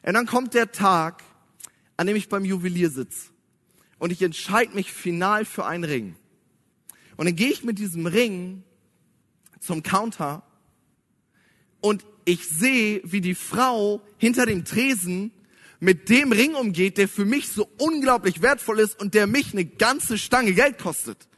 Und 0.03 0.15
dann 0.15 0.27
kommt 0.27 0.55
der 0.55 0.73
Tag, 0.73 1.23
an 1.97 2.07
dem 2.07 2.17
ich 2.17 2.29
beim 2.29 2.45
Juwelier 2.45 2.91
sitze 2.91 3.31
und 3.99 4.11
ich 4.11 4.23
entscheide 4.23 4.75
mich 4.75 4.93
final 4.93 5.45
für 5.45 5.67
einen 5.67 5.85
Ring. 5.85 6.17
Und 7.17 7.27
dann 7.27 7.37
gehe 7.37 7.51
ich 7.51 7.65
mit 7.65 7.79
diesem 7.79 8.07
Ring 8.07 8.63
zum 9.61 9.83
Counter 9.83 10.43
und 11.81 12.05
ich 12.25 12.49
sehe, 12.49 13.03
wie 13.05 13.21
die 13.21 13.35
Frau 13.35 14.03
hinter 14.17 14.47
dem 14.47 14.65
Tresen 14.65 15.33
mit 15.81 16.09
dem 16.09 16.33
Ring 16.33 16.55
umgeht, 16.55 16.99
der 16.99 17.09
für 17.09 17.25
mich 17.25 17.49
so 17.49 17.69
unglaublich 17.79 18.43
wertvoll 18.43 18.81
ist 18.81 19.01
und 19.01 19.15
der 19.15 19.27
mich 19.27 19.53
eine 19.53 19.65
ganze 19.65 20.19
Stange 20.19 20.55
Geld 20.55 20.79
kostet. 20.79 21.29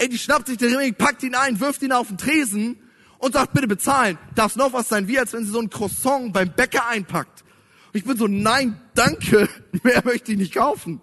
Ey, 0.00 0.08
die 0.08 0.16
schnappt 0.16 0.46
sich 0.46 0.56
den 0.56 0.74
Ring, 0.74 0.94
packt 0.94 1.22
ihn 1.22 1.34
ein, 1.34 1.60
wirft 1.60 1.82
ihn 1.82 1.92
auf 1.92 2.08
den 2.08 2.16
Tresen 2.16 2.78
und 3.18 3.34
sagt, 3.34 3.52
bitte 3.52 3.68
bezahlen. 3.68 4.16
Darf 4.34 4.56
noch 4.56 4.72
was 4.72 4.88
sein, 4.88 5.08
wie 5.08 5.18
als 5.18 5.34
wenn 5.34 5.44
sie 5.44 5.50
so 5.50 5.60
ein 5.60 5.68
Croissant 5.68 6.32
beim 6.32 6.54
Bäcker 6.54 6.88
einpackt. 6.88 7.44
Und 7.88 7.98
ich 7.98 8.04
bin 8.04 8.16
so, 8.16 8.26
nein, 8.26 8.80
danke, 8.94 9.46
mehr 9.82 10.00
möchte 10.02 10.32
ich 10.32 10.38
nicht 10.38 10.54
kaufen. 10.54 11.02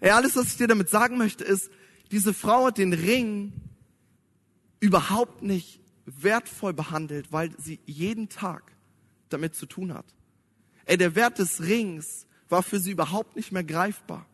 Ey, 0.00 0.08
alles, 0.08 0.36
was 0.36 0.46
ich 0.46 0.56
dir 0.56 0.68
damit 0.68 0.88
sagen 0.88 1.18
möchte, 1.18 1.44
ist, 1.44 1.70
diese 2.12 2.32
Frau 2.32 2.64
hat 2.64 2.78
den 2.78 2.94
Ring 2.94 3.52
überhaupt 4.80 5.42
nicht 5.42 5.80
wertvoll 6.06 6.72
behandelt, 6.72 7.30
weil 7.30 7.50
sie 7.58 7.78
jeden 7.84 8.30
Tag 8.30 8.72
damit 9.28 9.54
zu 9.54 9.66
tun 9.66 9.92
hat. 9.92 10.06
Ey, 10.86 10.96
der 10.96 11.14
Wert 11.14 11.38
des 11.38 11.60
Rings 11.60 12.26
war 12.48 12.62
für 12.62 12.80
sie 12.80 12.92
überhaupt 12.92 13.36
nicht 13.36 13.52
mehr 13.52 13.64
greifbar, 13.64 14.24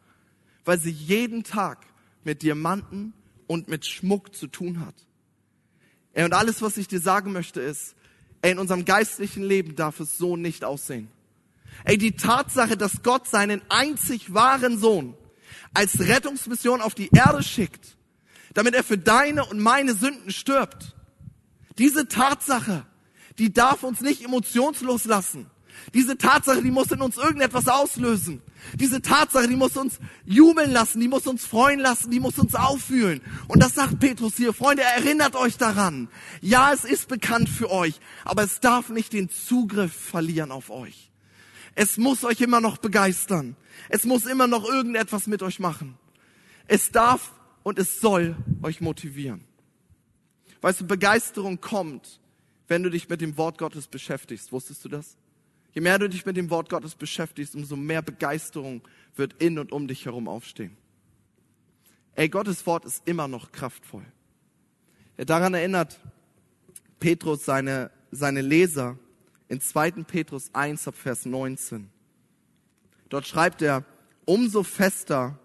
weil 0.64 0.78
sie 0.78 0.92
jeden 0.92 1.42
Tag 1.42 1.84
mit 2.22 2.42
Diamanten 2.42 3.14
und 3.46 3.68
mit 3.68 3.86
Schmuck 3.86 4.34
zu 4.34 4.46
tun 4.46 4.80
hat. 4.80 4.94
Ey, 6.12 6.24
und 6.24 6.34
alles, 6.34 6.62
was 6.62 6.76
ich 6.76 6.88
dir 6.88 7.00
sagen 7.00 7.32
möchte, 7.32 7.60
ist, 7.60 7.94
ey, 8.42 8.52
in 8.52 8.58
unserem 8.58 8.84
geistlichen 8.84 9.42
Leben 9.42 9.76
darf 9.76 10.00
es 10.00 10.18
so 10.18 10.36
nicht 10.36 10.64
aussehen. 10.64 11.08
Ey, 11.84 11.96
die 11.96 12.12
Tatsache, 12.12 12.76
dass 12.76 13.02
Gott 13.02 13.26
seinen 13.26 13.62
einzig 13.68 14.34
wahren 14.34 14.78
Sohn 14.78 15.14
als 15.74 16.00
Rettungsmission 16.00 16.80
auf 16.80 16.94
die 16.94 17.10
Erde 17.14 17.42
schickt, 17.42 17.96
damit 18.54 18.74
er 18.74 18.84
für 18.84 18.98
deine 18.98 19.44
und 19.46 19.58
meine 19.58 19.94
Sünden 19.94 20.30
stirbt. 20.30 20.94
Diese 21.78 22.08
Tatsache, 22.08 22.84
die 23.38 23.52
darf 23.52 23.82
uns 23.82 24.00
nicht 24.02 24.22
emotionslos 24.22 25.06
lassen. 25.06 25.50
Diese 25.94 26.18
Tatsache, 26.18 26.62
die 26.62 26.70
muss 26.70 26.90
in 26.90 27.00
uns 27.00 27.16
irgendetwas 27.16 27.68
auslösen. 27.68 28.42
Diese 28.74 29.02
Tatsache, 29.02 29.48
die 29.48 29.56
muss 29.56 29.76
uns 29.76 29.98
jubeln 30.24 30.70
lassen, 30.70 31.00
die 31.00 31.08
muss 31.08 31.26
uns 31.26 31.44
freuen 31.44 31.80
lassen, 31.80 32.10
die 32.10 32.20
muss 32.20 32.38
uns 32.38 32.54
auffühlen. 32.54 33.20
Und 33.48 33.62
das 33.62 33.74
sagt 33.74 33.98
Petrus 33.98 34.36
hier, 34.36 34.52
Freunde, 34.52 34.82
erinnert 34.82 35.36
euch 35.36 35.56
daran. 35.56 36.08
Ja, 36.40 36.72
es 36.72 36.84
ist 36.84 37.08
bekannt 37.08 37.48
für 37.48 37.70
euch, 37.70 37.94
aber 38.24 38.42
es 38.42 38.60
darf 38.60 38.88
nicht 38.88 39.12
den 39.12 39.30
Zugriff 39.30 39.92
verlieren 39.92 40.50
auf 40.50 40.70
euch. 40.70 41.10
Es 41.74 41.96
muss 41.96 42.24
euch 42.24 42.40
immer 42.40 42.60
noch 42.60 42.78
begeistern. 42.78 43.56
Es 43.88 44.04
muss 44.04 44.26
immer 44.26 44.46
noch 44.46 44.64
irgendetwas 44.64 45.26
mit 45.26 45.42
euch 45.42 45.58
machen. 45.58 45.98
Es 46.66 46.90
darf 46.90 47.32
und 47.62 47.78
es 47.78 48.00
soll 48.00 48.36
euch 48.62 48.80
motivieren. 48.80 49.44
Weißt 50.60 50.80
du, 50.80 50.86
Begeisterung 50.86 51.60
kommt, 51.60 52.20
wenn 52.68 52.82
du 52.82 52.90
dich 52.90 53.08
mit 53.08 53.20
dem 53.20 53.36
Wort 53.36 53.58
Gottes 53.58 53.88
beschäftigst. 53.88 54.52
Wusstest 54.52 54.84
du 54.84 54.88
das? 54.88 55.16
Je 55.72 55.80
mehr 55.80 55.98
du 55.98 56.08
dich 56.08 56.26
mit 56.26 56.36
dem 56.36 56.50
Wort 56.50 56.68
Gottes 56.68 56.94
beschäftigst, 56.94 57.54
umso 57.54 57.76
mehr 57.76 58.02
Begeisterung 58.02 58.82
wird 59.16 59.42
in 59.42 59.58
und 59.58 59.72
um 59.72 59.88
dich 59.88 60.04
herum 60.04 60.28
aufstehen. 60.28 60.76
Ey, 62.14 62.28
Gottes 62.28 62.66
Wort 62.66 62.84
ist 62.84 63.02
immer 63.06 63.26
noch 63.26 63.52
kraftvoll. 63.52 64.04
Daran 65.16 65.54
erinnert 65.54 65.98
Petrus 67.00 67.44
seine, 67.44 67.90
seine 68.10 68.42
Leser 68.42 68.98
in 69.48 69.60
2. 69.60 69.90
Petrus 70.04 70.50
1 70.54 70.88
ab 70.88 70.94
Vers 70.94 71.24
19. 71.24 71.88
Dort 73.08 73.26
schreibt 73.26 73.62
er, 73.62 73.84
umso 74.26 74.62
fester 74.62 75.38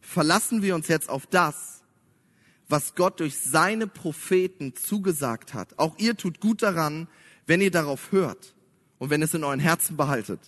verlassen 0.00 0.62
wir 0.62 0.74
uns 0.74 0.88
jetzt 0.88 1.10
auf 1.10 1.26
das, 1.26 1.82
was 2.68 2.94
Gott 2.94 3.20
durch 3.20 3.38
seine 3.38 3.86
Propheten 3.86 4.74
zugesagt 4.74 5.52
hat. 5.52 5.78
Auch 5.78 5.98
ihr 5.98 6.16
tut 6.16 6.40
gut 6.40 6.62
daran, 6.62 7.08
wenn 7.46 7.60
ihr 7.60 7.70
darauf 7.70 8.10
hört 8.10 8.55
und 8.98 9.10
wenn 9.10 9.22
es 9.22 9.34
in 9.34 9.44
euren 9.44 9.60
Herzen 9.60 9.96
behaltet. 9.96 10.40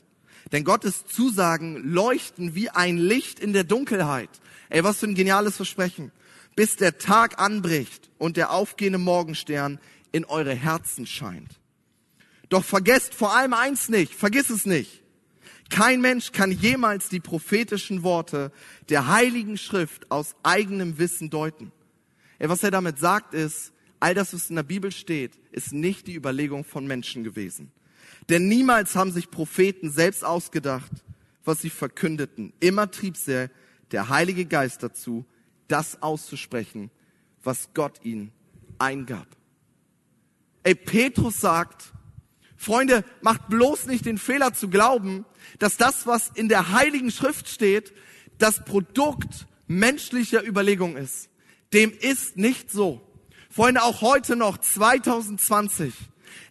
Denn 0.52 0.64
Gottes 0.64 1.06
Zusagen 1.06 1.92
leuchten 1.92 2.54
wie 2.54 2.70
ein 2.70 2.96
Licht 2.96 3.38
in 3.38 3.52
der 3.52 3.64
Dunkelheit. 3.64 4.30
Ey, 4.70 4.84
was 4.84 4.98
für 4.98 5.06
ein 5.06 5.14
geniales 5.14 5.56
Versprechen. 5.56 6.12
Bis 6.56 6.76
der 6.76 6.98
Tag 6.98 7.38
anbricht 7.38 8.10
und 8.18 8.36
der 8.36 8.52
aufgehende 8.52 8.98
Morgenstern 8.98 9.78
in 10.12 10.24
eure 10.24 10.54
Herzen 10.54 11.06
scheint. 11.06 11.60
Doch 12.48 12.64
vergesst 12.64 13.14
vor 13.14 13.36
allem 13.36 13.52
eins 13.52 13.88
nicht, 13.88 14.14
vergiss 14.14 14.48
es 14.50 14.64
nicht. 14.64 15.02
Kein 15.68 16.00
Mensch 16.00 16.32
kann 16.32 16.50
jemals 16.50 17.10
die 17.10 17.20
prophetischen 17.20 18.02
Worte 18.02 18.50
der 18.88 19.08
heiligen 19.08 19.58
Schrift 19.58 20.10
aus 20.10 20.34
eigenem 20.42 20.98
Wissen 20.98 21.28
deuten. 21.28 21.72
Ey, 22.38 22.48
was 22.48 22.62
er 22.62 22.70
damit 22.70 22.98
sagt 22.98 23.34
ist, 23.34 23.72
all 24.00 24.14
das, 24.14 24.32
was 24.32 24.48
in 24.48 24.56
der 24.56 24.62
Bibel 24.62 24.90
steht, 24.92 25.32
ist 25.52 25.72
nicht 25.72 26.06
die 26.06 26.14
Überlegung 26.14 26.64
von 26.64 26.86
Menschen 26.86 27.22
gewesen. 27.22 27.70
Denn 28.28 28.48
niemals 28.48 28.94
haben 28.94 29.12
sich 29.12 29.30
Propheten 29.30 29.90
selbst 29.90 30.24
ausgedacht, 30.24 30.90
was 31.44 31.62
sie 31.62 31.70
verkündeten. 31.70 32.52
Immer 32.60 32.90
trieb 32.90 33.16
sie 33.16 33.50
der 33.90 34.08
Heilige 34.08 34.44
Geist 34.44 34.82
dazu, 34.82 35.24
das 35.66 36.02
auszusprechen, 36.02 36.90
was 37.42 37.70
Gott 37.74 38.00
ihnen 38.04 38.32
eingab. 38.78 39.26
Ey, 40.62 40.74
Petrus 40.74 41.40
sagt, 41.40 41.92
Freunde, 42.56 43.04
macht 43.22 43.48
bloß 43.48 43.86
nicht 43.86 44.04
den 44.04 44.18
Fehler 44.18 44.52
zu 44.52 44.68
glauben, 44.68 45.24
dass 45.58 45.76
das, 45.76 46.06
was 46.06 46.30
in 46.34 46.48
der 46.48 46.72
Heiligen 46.72 47.10
Schrift 47.10 47.48
steht, 47.48 47.94
das 48.38 48.64
Produkt 48.64 49.46
menschlicher 49.66 50.44
Überlegung 50.44 50.96
ist. 50.96 51.30
Dem 51.72 51.92
ist 51.92 52.36
nicht 52.36 52.70
so. 52.70 53.00
Freunde, 53.50 53.82
auch 53.82 54.00
heute 54.00 54.36
noch, 54.36 54.58
2020, 54.58 55.94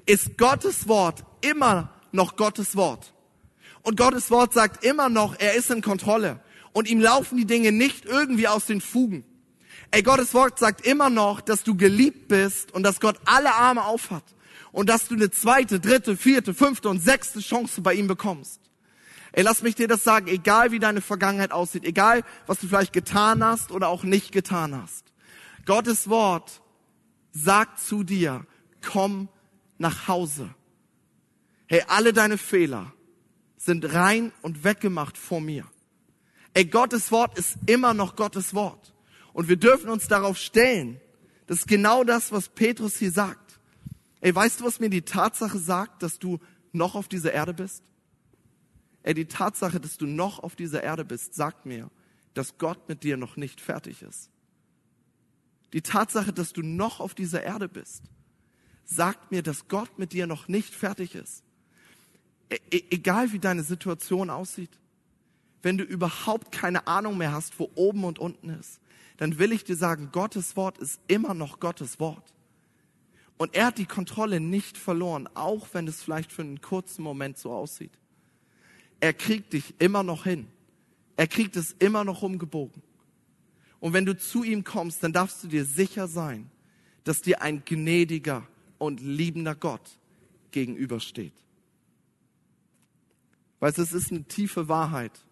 ist 0.07 0.37
Gottes 0.37 0.87
Wort 0.87 1.23
immer 1.41 1.91
noch 2.11 2.35
Gottes 2.35 2.75
Wort. 2.75 3.13
Und 3.83 3.97
Gottes 3.97 4.31
Wort 4.31 4.53
sagt 4.53 4.83
immer 4.83 5.09
noch, 5.09 5.35
er 5.39 5.53
ist 5.53 5.69
in 5.69 5.81
Kontrolle. 5.81 6.41
Und 6.73 6.89
ihm 6.89 6.99
laufen 6.99 7.37
die 7.37 7.45
Dinge 7.45 7.71
nicht 7.71 8.05
irgendwie 8.05 8.47
aus 8.47 8.65
den 8.65 8.81
Fugen. 8.81 9.23
Ey, 9.91 10.03
Gottes 10.03 10.33
Wort 10.33 10.59
sagt 10.59 10.85
immer 10.85 11.09
noch, 11.09 11.41
dass 11.41 11.63
du 11.63 11.75
geliebt 11.75 12.27
bist 12.27 12.73
und 12.73 12.83
dass 12.83 12.99
Gott 12.99 13.17
alle 13.25 13.53
Arme 13.53 13.85
aufhat. 13.85 14.23
Und 14.71 14.89
dass 14.89 15.07
du 15.07 15.15
eine 15.15 15.31
zweite, 15.31 15.79
dritte, 15.79 16.17
vierte, 16.17 16.53
fünfte 16.53 16.89
und 16.89 16.99
sechste 16.99 17.39
Chance 17.39 17.81
bei 17.81 17.93
ihm 17.93 18.07
bekommst. 18.07 18.59
Ey, 19.31 19.43
lass 19.43 19.61
mich 19.61 19.75
dir 19.75 19.87
das 19.87 20.03
sagen, 20.03 20.27
egal 20.27 20.71
wie 20.71 20.79
deine 20.79 21.01
Vergangenheit 21.01 21.51
aussieht, 21.51 21.83
egal 21.83 22.23
was 22.45 22.59
du 22.59 22.67
vielleicht 22.67 22.93
getan 22.93 23.43
hast 23.43 23.71
oder 23.71 23.87
auch 23.87 24.03
nicht 24.03 24.31
getan 24.31 24.75
hast. 24.75 25.05
Gottes 25.65 26.09
Wort 26.09 26.61
sagt 27.31 27.79
zu 27.79 28.03
dir, 28.03 28.45
komm 28.81 29.29
nach 29.77 30.07
Hause. 30.07 30.53
Hey, 31.67 31.83
alle 31.87 32.13
deine 32.13 32.37
Fehler 32.37 32.93
sind 33.57 33.93
rein 33.93 34.31
und 34.41 34.63
weggemacht 34.63 35.17
vor 35.17 35.41
mir. 35.41 35.65
Ey, 36.53 36.65
Gottes 36.65 37.11
Wort 37.11 37.37
ist 37.37 37.57
immer 37.65 37.93
noch 37.93 38.15
Gottes 38.15 38.53
Wort. 38.53 38.93
Und 39.33 39.49
wir 39.49 39.57
dürfen 39.57 39.89
uns 39.89 40.07
darauf 40.07 40.37
stellen. 40.37 40.99
Das 41.45 41.59
ist 41.59 41.67
genau 41.67 42.03
das, 42.03 42.31
was 42.31 42.49
Petrus 42.49 42.97
hier 42.97 43.11
sagt. 43.11 43.59
Ey, 44.21 44.33
weißt 44.33 44.61
du, 44.61 44.65
was 44.65 44.79
mir 44.79 44.89
die 44.89 45.03
Tatsache 45.03 45.59
sagt, 45.59 46.01
dass 46.01 46.19
du 46.19 46.39
noch 46.71 46.95
auf 46.95 47.07
dieser 47.07 47.33
Erde 47.33 47.53
bist? 47.53 47.83
Ey, 49.03 49.13
die 49.13 49.25
Tatsache, 49.27 49.79
dass 49.79 49.97
du 49.97 50.05
noch 50.05 50.39
auf 50.39 50.55
dieser 50.55 50.83
Erde 50.83 51.05
bist, 51.05 51.33
sagt 51.35 51.65
mir, 51.65 51.89
dass 52.33 52.57
Gott 52.57 52.89
mit 52.89 53.03
dir 53.03 53.17
noch 53.17 53.37
nicht 53.37 53.61
fertig 53.61 54.01
ist. 54.01 54.29
Die 55.73 55.81
Tatsache, 55.81 56.33
dass 56.33 56.53
du 56.53 56.61
noch 56.61 56.99
auf 56.99 57.13
dieser 57.13 57.43
Erde 57.43 57.69
bist, 57.69 58.03
sagt 58.87 59.31
mir, 59.31 59.43
dass 59.43 59.67
Gott 59.67 59.99
mit 59.99 60.13
dir 60.13 60.25
noch 60.25 60.47
nicht 60.47 60.73
fertig 60.73 61.13
ist. 61.13 61.43
E, 62.49 62.57
e 62.71 62.83
egal 62.89 63.31
wie 63.33 63.39
deine 63.39 63.63
Situation 63.63 64.29
aussieht, 64.29 64.71
wenn 65.61 65.77
du 65.77 65.83
überhaupt 65.83 66.51
keine 66.51 66.87
Ahnung 66.87 67.17
mehr 67.17 67.33
hast, 67.33 67.59
wo 67.59 67.69
oben 67.75 68.05
und 68.05 68.19
unten 68.19 68.49
ist, 68.49 68.79
dann 69.17 69.37
will 69.37 69.51
ich 69.51 69.63
dir 69.63 69.75
sagen, 69.75 70.09
Gottes 70.11 70.55
Wort 70.55 70.77
ist 70.77 70.99
immer 71.07 71.33
noch 71.33 71.59
Gottes 71.59 71.99
Wort. 71.99 72.33
Und 73.37 73.53
er 73.53 73.67
hat 73.67 73.77
die 73.77 73.85
Kontrolle 73.85 74.39
nicht 74.39 74.77
verloren, 74.77 75.27
auch 75.33 75.67
wenn 75.73 75.87
es 75.87 76.01
vielleicht 76.01 76.31
für 76.31 76.41
einen 76.41 76.61
kurzen 76.61 77.03
Moment 77.03 77.37
so 77.37 77.51
aussieht. 77.51 77.91
Er 78.99 79.13
kriegt 79.13 79.53
dich 79.53 79.75
immer 79.79 80.03
noch 80.03 80.23
hin. 80.23 80.47
Er 81.17 81.27
kriegt 81.27 81.55
es 81.55 81.75
immer 81.79 82.03
noch 82.03 82.21
umgebogen. 82.21 82.81
Und 83.79 83.93
wenn 83.93 84.05
du 84.05 84.17
zu 84.17 84.43
ihm 84.43 84.63
kommst, 84.63 85.03
dann 85.03 85.13
darfst 85.13 85.43
du 85.43 85.47
dir 85.47 85.65
sicher 85.65 86.07
sein, 86.07 86.49
dass 87.03 87.21
dir 87.21 87.41
ein 87.41 87.63
gnädiger 87.65 88.47
und 88.77 89.01
liebender 89.01 89.55
Gott 89.55 89.99
gegenübersteht. 90.51 91.33
Weißt 93.59 93.77
du, 93.77 93.81
es 93.81 93.93
ist 93.93 94.11
eine 94.11 94.23
tiefe 94.23 94.67
Wahrheit, 94.67 95.25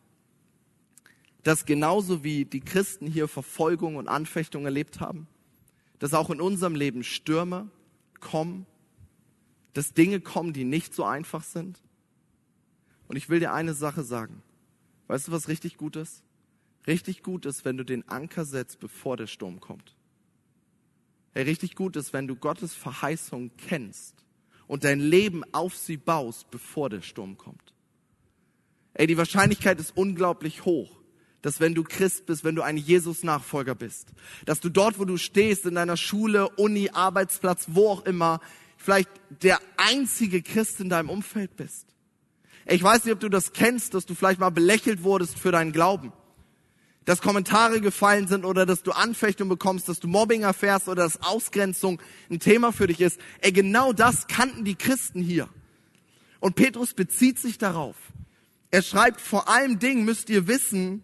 dass 1.43 1.65
genauso 1.65 2.23
wie 2.23 2.45
die 2.45 2.61
Christen 2.61 3.05
hier 3.05 3.27
Verfolgung 3.27 3.97
und 3.97 4.07
Anfechtung 4.07 4.65
erlebt 4.65 4.99
haben, 4.99 5.27
dass 5.99 6.13
auch 6.13 6.29
in 6.29 6.41
unserem 6.41 6.75
Leben 6.75 7.03
Stürme 7.03 7.69
kommen, 8.19 8.65
dass 9.73 9.93
Dinge 9.93 10.21
kommen, 10.21 10.53
die 10.53 10.63
nicht 10.63 10.93
so 10.93 11.03
einfach 11.03 11.43
sind. 11.43 11.81
Und 13.07 13.15
ich 13.15 13.29
will 13.29 13.39
dir 13.39 13.53
eine 13.53 13.75
Sache 13.75 14.03
sagen. 14.03 14.41
Weißt 15.07 15.27
du, 15.27 15.31
was 15.31 15.47
richtig 15.47 15.77
gut 15.77 15.95
ist? 15.95 16.23
Richtig 16.87 17.21
gut 17.21 17.45
ist, 17.45 17.65
wenn 17.65 17.77
du 17.77 17.83
den 17.83 18.07
Anker 18.07 18.45
setzt, 18.45 18.79
bevor 18.79 19.17
der 19.17 19.27
Sturm 19.27 19.59
kommt. 19.59 19.95
Hey, 21.35 21.43
richtig 21.43 21.75
gut 21.75 21.97
ist, 21.97 22.13
wenn 22.13 22.27
du 22.27 22.37
Gottes 22.37 22.73
Verheißung 22.73 23.51
kennst 23.57 24.15
und 24.67 24.85
dein 24.85 25.01
Leben 25.01 25.43
auf 25.51 25.75
sie 25.75 25.97
baust, 25.97 26.49
bevor 26.49 26.89
der 26.89 27.01
Sturm 27.01 27.37
kommt. 27.37 27.73
Ey, 28.93 29.05
die 29.05 29.17
Wahrscheinlichkeit 29.17 29.77
ist 29.81 29.97
unglaublich 29.97 30.63
hoch, 30.63 30.97
dass 31.41 31.59
wenn 31.59 31.75
du 31.75 31.83
Christ 31.83 32.25
bist, 32.25 32.45
wenn 32.45 32.55
du 32.55 32.61
ein 32.61 32.77
Jesus-Nachfolger 32.77 33.75
bist, 33.75 34.13
dass 34.45 34.61
du 34.61 34.69
dort, 34.69 34.97
wo 34.97 35.03
du 35.03 35.17
stehst, 35.17 35.65
in 35.65 35.75
deiner 35.75 35.97
Schule, 35.97 36.47
Uni, 36.51 36.89
Arbeitsplatz, 36.93 37.65
wo 37.67 37.89
auch 37.89 38.05
immer, 38.05 38.39
vielleicht 38.77 39.09
der 39.43 39.59
einzige 39.75 40.41
Christ 40.41 40.79
in 40.79 40.87
deinem 40.87 41.09
Umfeld 41.09 41.57
bist. 41.57 41.85
Ey, 42.63 42.77
ich 42.77 42.83
weiß 42.83 43.03
nicht, 43.03 43.13
ob 43.13 43.19
du 43.19 43.27
das 43.27 43.51
kennst, 43.51 43.93
dass 43.93 44.05
du 44.05 44.15
vielleicht 44.15 44.39
mal 44.39 44.51
belächelt 44.51 45.03
wurdest 45.03 45.37
für 45.37 45.51
deinen 45.51 45.73
Glauben 45.73 46.13
dass 47.05 47.21
Kommentare 47.21 47.81
gefallen 47.81 48.27
sind 48.27 48.45
oder 48.45 48.65
dass 48.65 48.83
du 48.83 48.91
Anfechtung 48.91 49.47
bekommst, 49.47 49.87
dass 49.87 49.99
du 49.99 50.07
Mobbing 50.07 50.41
erfährst 50.41 50.87
oder 50.87 51.03
dass 51.03 51.21
Ausgrenzung 51.21 52.01
ein 52.29 52.39
Thema 52.39 52.71
für 52.71 52.87
dich 52.87 52.99
ist. 52.99 53.19
Ey, 53.41 53.51
genau 53.51 53.93
das 53.93 54.27
kannten 54.27 54.65
die 54.65 54.75
Christen 54.75 55.21
hier. 55.21 55.47
Und 56.39 56.55
Petrus 56.55 56.93
bezieht 56.93 57.39
sich 57.39 57.57
darauf. 57.57 57.95
Er 58.71 58.81
schreibt, 58.81 59.21
vor 59.21 59.47
allem 59.47 59.79
Dingen 59.79 60.03
müsst 60.03 60.29
ihr 60.29 60.47
wissen, 60.47 61.03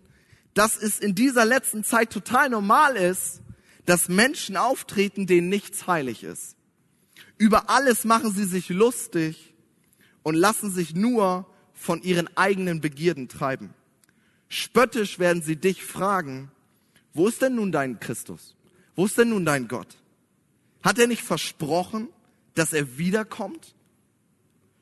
dass 0.54 0.76
es 0.76 1.00
in 1.00 1.16
dieser 1.16 1.46
letzten 1.46 1.84
Zeit 1.84 2.12
total 2.12 2.50
normal 2.50 2.96
ist, 2.96 3.42
dass 3.86 4.10
Menschen 4.10 4.58
auftreten, 4.58 5.28
denen 5.28 5.50
nichts 5.50 5.88
heilig 5.88 6.24
ist. 6.24 6.56
Über 7.38 7.70
alles 7.70 8.04
machen 8.06 8.32
sie 8.32 8.46
sich 8.46 8.70
lustig 8.70 9.54
und 10.24 10.36
lassen 10.36 10.72
sich 10.72 10.94
nur 10.96 11.48
von 11.74 12.02
ihren 12.02 12.36
eigenen 12.38 12.82
Begierden 12.82 13.28
treiben. 13.28 13.74
Spöttisch 14.54 15.18
werden 15.18 15.42
sie 15.42 15.56
dich 15.56 15.82
fragen, 15.82 16.52
wo 17.14 17.30
ist 17.30 17.42
denn 17.42 17.56
nun 17.56 17.72
dein 17.72 18.02
Christus? 18.02 18.58
Wo 18.98 19.06
ist 19.06 19.18
denn 19.18 19.30
nun 19.30 19.46
dein 19.46 19.70
Gott? 19.70 19.96
Hat 20.84 21.00
er 21.00 21.08
nicht 21.08 21.22
versprochen, 21.22 22.10
dass 22.54 22.74
er 22.74 22.98
wiederkommt? 22.98 23.74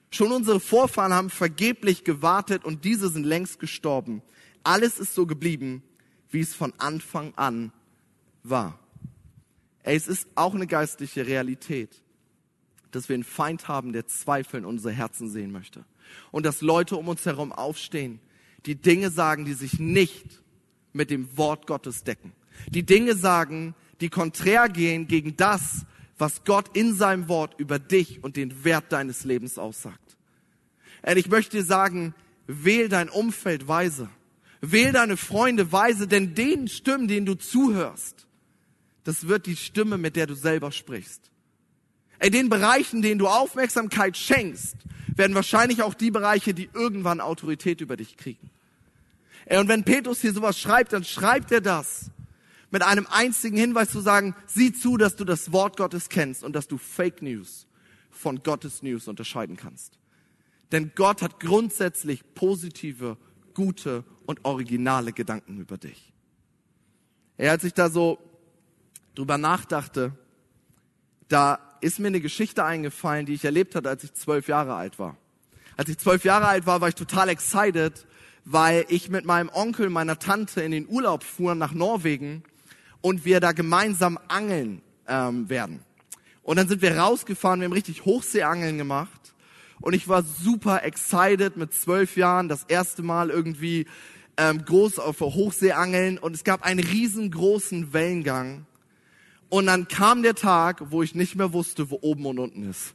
Schon 0.09 0.31
unsere 0.31 0.59
Vorfahren 0.59 1.13
haben 1.13 1.29
vergeblich 1.29 2.03
gewartet 2.03 2.65
und 2.65 2.83
diese 2.83 3.09
sind 3.09 3.27
längst 3.27 3.59
gestorben. 3.59 4.23
Alles 4.63 4.97
ist 4.97 5.13
so 5.13 5.27
geblieben, 5.27 5.83
wie 6.31 6.39
es 6.39 6.55
von 6.55 6.73
Anfang 6.79 7.35
an 7.35 7.71
war. 8.41 8.79
Ey, 9.83 9.95
es 9.95 10.07
ist 10.07 10.27
auch 10.33 10.55
eine 10.55 10.65
geistliche 10.65 11.27
Realität, 11.27 12.01
dass 12.89 13.07
wir 13.07 13.13
einen 13.13 13.23
Feind 13.23 13.67
haben, 13.67 13.93
der 13.93 14.07
Zweifel 14.07 14.61
in 14.61 14.65
unsere 14.65 14.95
Herzen 14.95 15.29
sehen 15.29 15.51
möchte. 15.51 15.85
Und 16.31 16.47
dass 16.47 16.61
Leute 16.61 16.95
um 16.95 17.07
uns 17.07 17.27
herum 17.27 17.51
aufstehen, 17.51 18.19
die 18.65 18.75
Dinge 18.75 19.09
sagen, 19.09 19.45
die 19.45 19.53
sich 19.53 19.79
nicht 19.79 20.41
mit 20.93 21.09
dem 21.09 21.37
Wort 21.37 21.67
Gottes 21.67 22.03
decken. 22.03 22.33
Die 22.67 22.85
Dinge 22.85 23.15
sagen, 23.15 23.75
die 24.01 24.09
konträr 24.09 24.69
gehen 24.69 25.07
gegen 25.07 25.37
das, 25.37 25.85
was 26.17 26.43
Gott 26.43 26.75
in 26.75 26.93
seinem 26.93 27.29
Wort 27.29 27.59
über 27.59 27.79
dich 27.79 28.23
und 28.23 28.35
den 28.35 28.63
Wert 28.63 28.91
deines 28.91 29.23
Lebens 29.23 29.57
aussagt. 29.57 30.17
Und 31.01 31.17
ich 31.17 31.29
möchte 31.29 31.57
dir 31.57 31.63
sagen, 31.63 32.13
wähl 32.47 32.89
dein 32.89 33.09
Umfeld 33.09 33.67
weise. 33.67 34.09
Wähl 34.61 34.91
deine 34.91 35.15
Freunde 35.15 35.71
weise, 35.71 36.07
denn 36.07 36.35
den 36.35 36.67
Stimmen, 36.67 37.07
denen 37.07 37.25
du 37.25 37.35
zuhörst, 37.35 38.27
das 39.05 39.27
wird 39.27 39.45
die 39.45 39.55
Stimme, 39.55 39.97
mit 39.97 40.17
der 40.17 40.27
du 40.27 40.35
selber 40.35 40.71
sprichst. 40.73 41.31
In 42.19 42.31
den 42.31 42.49
Bereichen, 42.49 43.01
denen 43.01 43.19
du 43.19 43.27
Aufmerksamkeit 43.27 44.17
schenkst, 44.17 44.75
werden 45.15 45.35
wahrscheinlich 45.35 45.83
auch 45.83 45.93
die 45.93 46.11
Bereiche, 46.11 46.53
die 46.53 46.69
irgendwann 46.73 47.21
Autorität 47.21 47.81
über 47.81 47.97
dich 47.97 48.17
kriegen. 48.17 48.49
Und 49.49 49.67
wenn 49.67 49.83
Petrus 49.83 50.21
hier 50.21 50.33
sowas 50.33 50.59
schreibt, 50.59 50.93
dann 50.93 51.03
schreibt 51.03 51.51
er 51.51 51.61
das 51.61 52.11
mit 52.71 52.83
einem 52.83 53.07
einzigen 53.09 53.57
Hinweis 53.57 53.89
zu 53.89 53.99
sagen, 53.99 54.35
sieh 54.45 54.73
zu, 54.73 54.97
dass 54.97 55.15
du 55.15 55.25
das 55.25 55.51
Wort 55.51 55.77
Gottes 55.77 56.09
kennst 56.09 56.43
und 56.43 56.53
dass 56.53 56.67
du 56.67 56.77
Fake 56.77 57.21
News 57.21 57.67
von 58.11 58.43
Gottes 58.43 58.83
News 58.83 59.07
unterscheiden 59.07 59.57
kannst. 59.57 59.97
Denn 60.71 60.91
Gott 60.93 61.21
hat 61.21 61.39
grundsätzlich 61.39 62.21
positive, 62.35 63.17
gute 63.53 64.03
und 64.25 64.45
originale 64.45 65.13
Gedanken 65.13 65.59
über 65.59 65.77
dich. 65.77 66.13
Ey, 67.37 67.49
als 67.49 67.63
ich 67.63 67.73
da 67.73 67.89
so 67.89 68.19
drüber 69.15 69.37
nachdachte, 69.37 70.11
da 71.29 71.59
ist 71.81 71.99
mir 71.99 72.07
eine 72.07 72.19
Geschichte 72.19 72.65
eingefallen, 72.65 73.25
die 73.25 73.33
ich 73.33 73.45
erlebt 73.45 73.75
hatte, 73.75 73.87
als 73.87 74.03
ich 74.03 74.13
zwölf 74.13 74.47
Jahre 74.47 74.75
alt 74.75 74.99
war. 74.99 75.15
Als 75.77 75.89
ich 75.89 75.97
zwölf 75.97 76.25
Jahre 76.25 76.47
alt 76.47 76.65
war, 76.65 76.81
war 76.81 76.89
ich 76.89 76.95
total 76.95 77.29
excited, 77.29 78.05
weil 78.43 78.85
ich 78.89 79.09
mit 79.09 79.25
meinem 79.25 79.49
Onkel, 79.49 79.89
meiner 79.89 80.19
Tante 80.19 80.61
in 80.61 80.71
den 80.71 80.87
Urlaub 80.89 81.23
fuhren 81.23 81.57
nach 81.57 81.71
Norwegen 81.71 82.43
und 83.01 83.23
wir 83.23 83.39
da 83.39 83.53
gemeinsam 83.53 84.19
angeln 84.27 84.81
ähm, 85.07 85.49
werden. 85.49 85.79
Und 86.43 86.57
dann 86.57 86.67
sind 86.67 86.81
wir 86.81 86.97
rausgefahren, 86.97 87.59
wir 87.61 87.65
haben 87.65 87.73
richtig 87.73 88.05
Hochseeangeln 88.05 88.77
gemacht. 88.77 89.33
Und 89.81 89.93
ich 89.93 90.07
war 90.07 90.23
super 90.23 90.83
excited 90.83 91.55
mit 91.55 91.73
zwölf 91.73 92.17
Jahren, 92.17 92.49
das 92.49 92.65
erste 92.67 93.01
Mal 93.01 93.29
irgendwie 93.29 93.85
ähm, 94.35 94.65
groß 94.65 94.99
auf 94.99 95.21
Hochseeangeln. 95.21 96.17
Und 96.17 96.35
es 96.35 96.43
gab 96.43 96.63
einen 96.63 96.79
riesengroßen 96.79 97.93
Wellengang. 97.93 98.65
Und 99.49 99.65
dann 99.65 99.87
kam 99.87 100.21
der 100.23 100.35
Tag, 100.35 100.91
wo 100.91 101.01
ich 101.01 101.15
nicht 101.15 101.35
mehr 101.35 101.53
wusste, 101.53 101.89
wo 101.89 101.99
oben 102.01 102.25
und 102.27 102.39
unten 102.39 102.69
ist. 102.69 102.93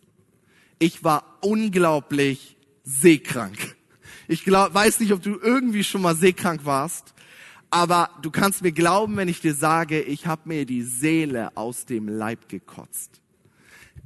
Ich 0.78 1.02
war 1.02 1.38
unglaublich 1.40 2.56
seekrank. 2.84 3.76
Ich 4.28 4.44
glaub, 4.44 4.72
weiß 4.72 5.00
nicht, 5.00 5.12
ob 5.12 5.22
du 5.22 5.38
irgendwie 5.40 5.84
schon 5.84 6.02
mal 6.02 6.16
seekrank 6.16 6.64
warst, 6.64 7.14
aber 7.70 8.10
du 8.22 8.30
kannst 8.30 8.62
mir 8.62 8.72
glauben, 8.72 9.16
wenn 9.16 9.28
ich 9.28 9.40
dir 9.40 9.54
sage, 9.54 10.00
ich 10.00 10.26
habe 10.26 10.42
mir 10.44 10.64
die 10.64 10.82
Seele 10.82 11.56
aus 11.56 11.86
dem 11.86 12.08
Leib 12.08 12.48
gekotzt. 12.48 13.20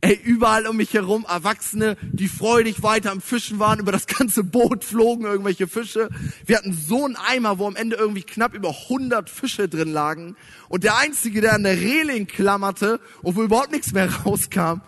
Ey, 0.00 0.14
überall 0.14 0.68
um 0.68 0.76
mich 0.76 0.94
herum 0.94 1.26
Erwachsene, 1.28 1.96
die 2.12 2.28
freudig 2.28 2.84
weiter 2.84 3.10
am 3.10 3.20
Fischen 3.20 3.58
waren, 3.58 3.80
über 3.80 3.90
das 3.90 4.06
ganze 4.06 4.44
Boot 4.44 4.84
flogen 4.84 5.24
irgendwelche 5.24 5.66
Fische. 5.66 6.08
Wir 6.46 6.56
hatten 6.56 6.72
so 6.72 7.04
einen 7.04 7.16
Eimer, 7.16 7.58
wo 7.58 7.66
am 7.66 7.74
Ende 7.74 7.96
irgendwie 7.96 8.22
knapp 8.22 8.54
über 8.54 8.68
100 8.68 9.28
Fische 9.28 9.68
drin 9.68 9.92
lagen. 9.92 10.36
Und 10.68 10.84
der 10.84 10.96
Einzige, 10.98 11.40
der 11.40 11.54
an 11.54 11.64
der 11.64 11.80
Reling 11.80 12.28
klammerte 12.28 13.00
und 13.22 13.34
wo 13.34 13.42
überhaupt 13.42 13.72
nichts 13.72 13.92
mehr 13.92 14.08
rauskam, 14.24 14.82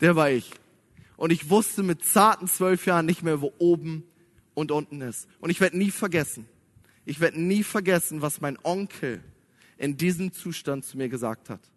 der 0.00 0.14
war 0.14 0.30
ich. 0.30 0.52
Und 1.16 1.32
ich 1.32 1.50
wusste 1.50 1.82
mit 1.82 2.04
zarten 2.04 2.46
zwölf 2.46 2.86
Jahren 2.86 3.06
nicht 3.06 3.24
mehr, 3.24 3.40
wo 3.40 3.52
oben 3.58 4.04
und 4.54 4.70
unten 4.70 5.00
ist. 5.00 5.26
Und 5.40 5.50
ich 5.50 5.60
werde 5.60 5.76
nie 5.76 5.90
vergessen, 5.90 6.46
ich 7.04 7.18
werde 7.18 7.40
nie 7.40 7.64
vergessen, 7.64 8.22
was 8.22 8.40
mein 8.40 8.56
Onkel 8.62 9.24
in 9.76 9.96
diesem 9.96 10.32
Zustand 10.32 10.84
zu 10.84 10.96
mir 10.96 11.08
gesagt 11.08 11.50
hat. 11.50 11.71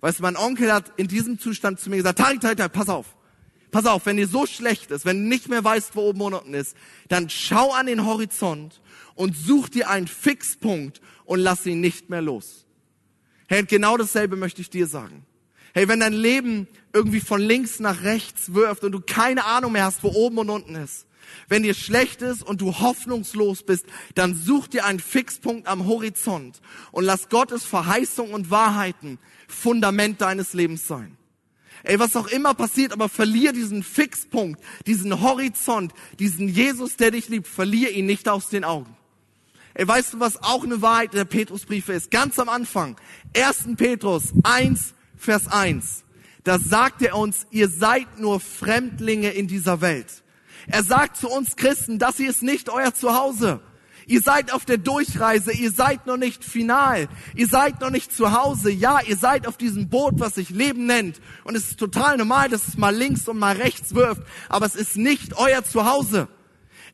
Weißt 0.00 0.18
du, 0.18 0.22
mein 0.22 0.36
Onkel 0.36 0.72
hat 0.72 0.92
in 0.96 1.08
diesem 1.08 1.38
Zustand 1.38 1.80
zu 1.80 1.90
mir 1.90 1.96
gesagt, 1.96 2.18
Tarik, 2.18 2.40
Tarik, 2.40 2.58
Tarik, 2.58 2.72
pass 2.72 2.88
auf. 2.88 3.16
Pass 3.70 3.86
auf, 3.86 4.06
wenn 4.06 4.16
dir 4.16 4.28
so 4.28 4.46
schlecht 4.46 4.90
ist, 4.90 5.04
wenn 5.04 5.24
du 5.24 5.28
nicht 5.28 5.48
mehr 5.48 5.62
weißt, 5.62 5.96
wo 5.96 6.02
oben 6.02 6.20
und 6.22 6.34
unten 6.34 6.54
ist, 6.54 6.76
dann 7.08 7.28
schau 7.28 7.72
an 7.72 7.86
den 7.86 8.06
Horizont 8.06 8.80
und 9.14 9.36
such 9.36 9.68
dir 9.68 9.90
einen 9.90 10.06
Fixpunkt 10.06 11.00
und 11.24 11.40
lass 11.40 11.66
ihn 11.66 11.80
nicht 11.80 12.08
mehr 12.08 12.22
los. 12.22 12.66
Hey, 13.48 13.64
genau 13.64 13.96
dasselbe 13.96 14.36
möchte 14.36 14.60
ich 14.60 14.70
dir 14.70 14.86
sagen. 14.86 15.24
Hey, 15.74 15.88
wenn 15.88 16.00
dein 16.00 16.12
Leben 16.12 16.68
irgendwie 16.92 17.20
von 17.20 17.40
links 17.40 17.80
nach 17.80 18.02
rechts 18.02 18.54
wirft 18.54 18.82
und 18.82 18.92
du 18.92 19.00
keine 19.00 19.44
Ahnung 19.44 19.72
mehr 19.72 19.84
hast, 19.84 20.02
wo 20.02 20.08
oben 20.08 20.38
und 20.38 20.48
unten 20.48 20.74
ist, 20.74 21.06
wenn 21.48 21.62
dir 21.62 21.74
schlecht 21.74 22.22
ist 22.22 22.42
und 22.42 22.60
du 22.60 22.78
hoffnungslos 22.78 23.62
bist, 23.62 23.86
dann 24.14 24.34
such 24.34 24.68
dir 24.68 24.84
einen 24.84 25.00
Fixpunkt 25.00 25.66
am 25.68 25.86
Horizont 25.86 26.60
und 26.92 27.04
lass 27.04 27.28
Gottes 27.28 27.64
Verheißung 27.64 28.32
und 28.32 28.50
Wahrheiten 28.50 29.18
Fundament 29.48 30.20
deines 30.20 30.52
Lebens 30.52 30.86
sein. 30.86 31.16
Ey, 31.82 31.98
was 31.98 32.16
auch 32.16 32.26
immer 32.26 32.54
passiert, 32.54 32.92
aber 32.92 33.08
verlier 33.08 33.52
diesen 33.52 33.82
Fixpunkt, 33.82 34.60
diesen 34.86 35.20
Horizont, 35.20 35.92
diesen 36.18 36.48
Jesus, 36.48 36.96
der 36.96 37.12
dich 37.12 37.28
liebt, 37.28 37.46
verlier 37.46 37.90
ihn 37.92 38.06
nicht 38.06 38.28
aus 38.28 38.48
den 38.48 38.64
Augen. 38.64 38.96
Ey, 39.74 39.86
weißt 39.86 40.14
du, 40.14 40.20
was 40.20 40.42
auch 40.42 40.64
eine 40.64 40.82
Wahrheit 40.82 41.14
der 41.14 41.26
Petrusbriefe 41.26 41.92
ist? 41.92 42.10
Ganz 42.10 42.38
am 42.38 42.48
Anfang, 42.48 42.96
1. 43.36 43.76
Petrus 43.76 44.32
1, 44.42 44.94
Vers 45.16 45.48
1. 45.48 46.02
Da 46.44 46.58
sagt 46.58 47.02
er 47.02 47.16
uns, 47.16 47.46
ihr 47.50 47.68
seid 47.68 48.18
nur 48.18 48.40
Fremdlinge 48.40 49.30
in 49.30 49.48
dieser 49.48 49.80
Welt. 49.80 50.22
Er 50.68 50.82
sagt 50.82 51.16
zu 51.16 51.28
uns 51.28 51.56
Christen, 51.56 51.98
das 51.98 52.16
hier 52.16 52.30
ist 52.30 52.42
nicht 52.42 52.68
euer 52.68 52.92
Zuhause. 52.94 53.60
Ihr 54.08 54.20
seid 54.20 54.52
auf 54.52 54.64
der 54.64 54.78
Durchreise, 54.78 55.52
ihr 55.52 55.72
seid 55.72 56.06
noch 56.06 56.16
nicht 56.16 56.44
final, 56.44 57.08
ihr 57.34 57.48
seid 57.48 57.80
noch 57.80 57.90
nicht 57.90 58.12
zu 58.14 58.30
Hause. 58.30 58.70
Ja, 58.70 59.00
ihr 59.00 59.16
seid 59.16 59.48
auf 59.48 59.56
diesem 59.56 59.88
Boot, 59.88 60.14
was 60.18 60.36
sich 60.36 60.50
Leben 60.50 60.86
nennt. 60.86 61.20
Und 61.42 61.56
es 61.56 61.70
ist 61.70 61.80
total 61.80 62.16
normal, 62.16 62.48
dass 62.48 62.68
es 62.68 62.76
mal 62.76 62.94
links 62.94 63.26
und 63.26 63.36
mal 63.36 63.56
rechts 63.56 63.96
wirft, 63.96 64.22
aber 64.48 64.64
es 64.64 64.76
ist 64.76 64.96
nicht 64.96 65.36
euer 65.36 65.64
Zuhause. 65.64 66.28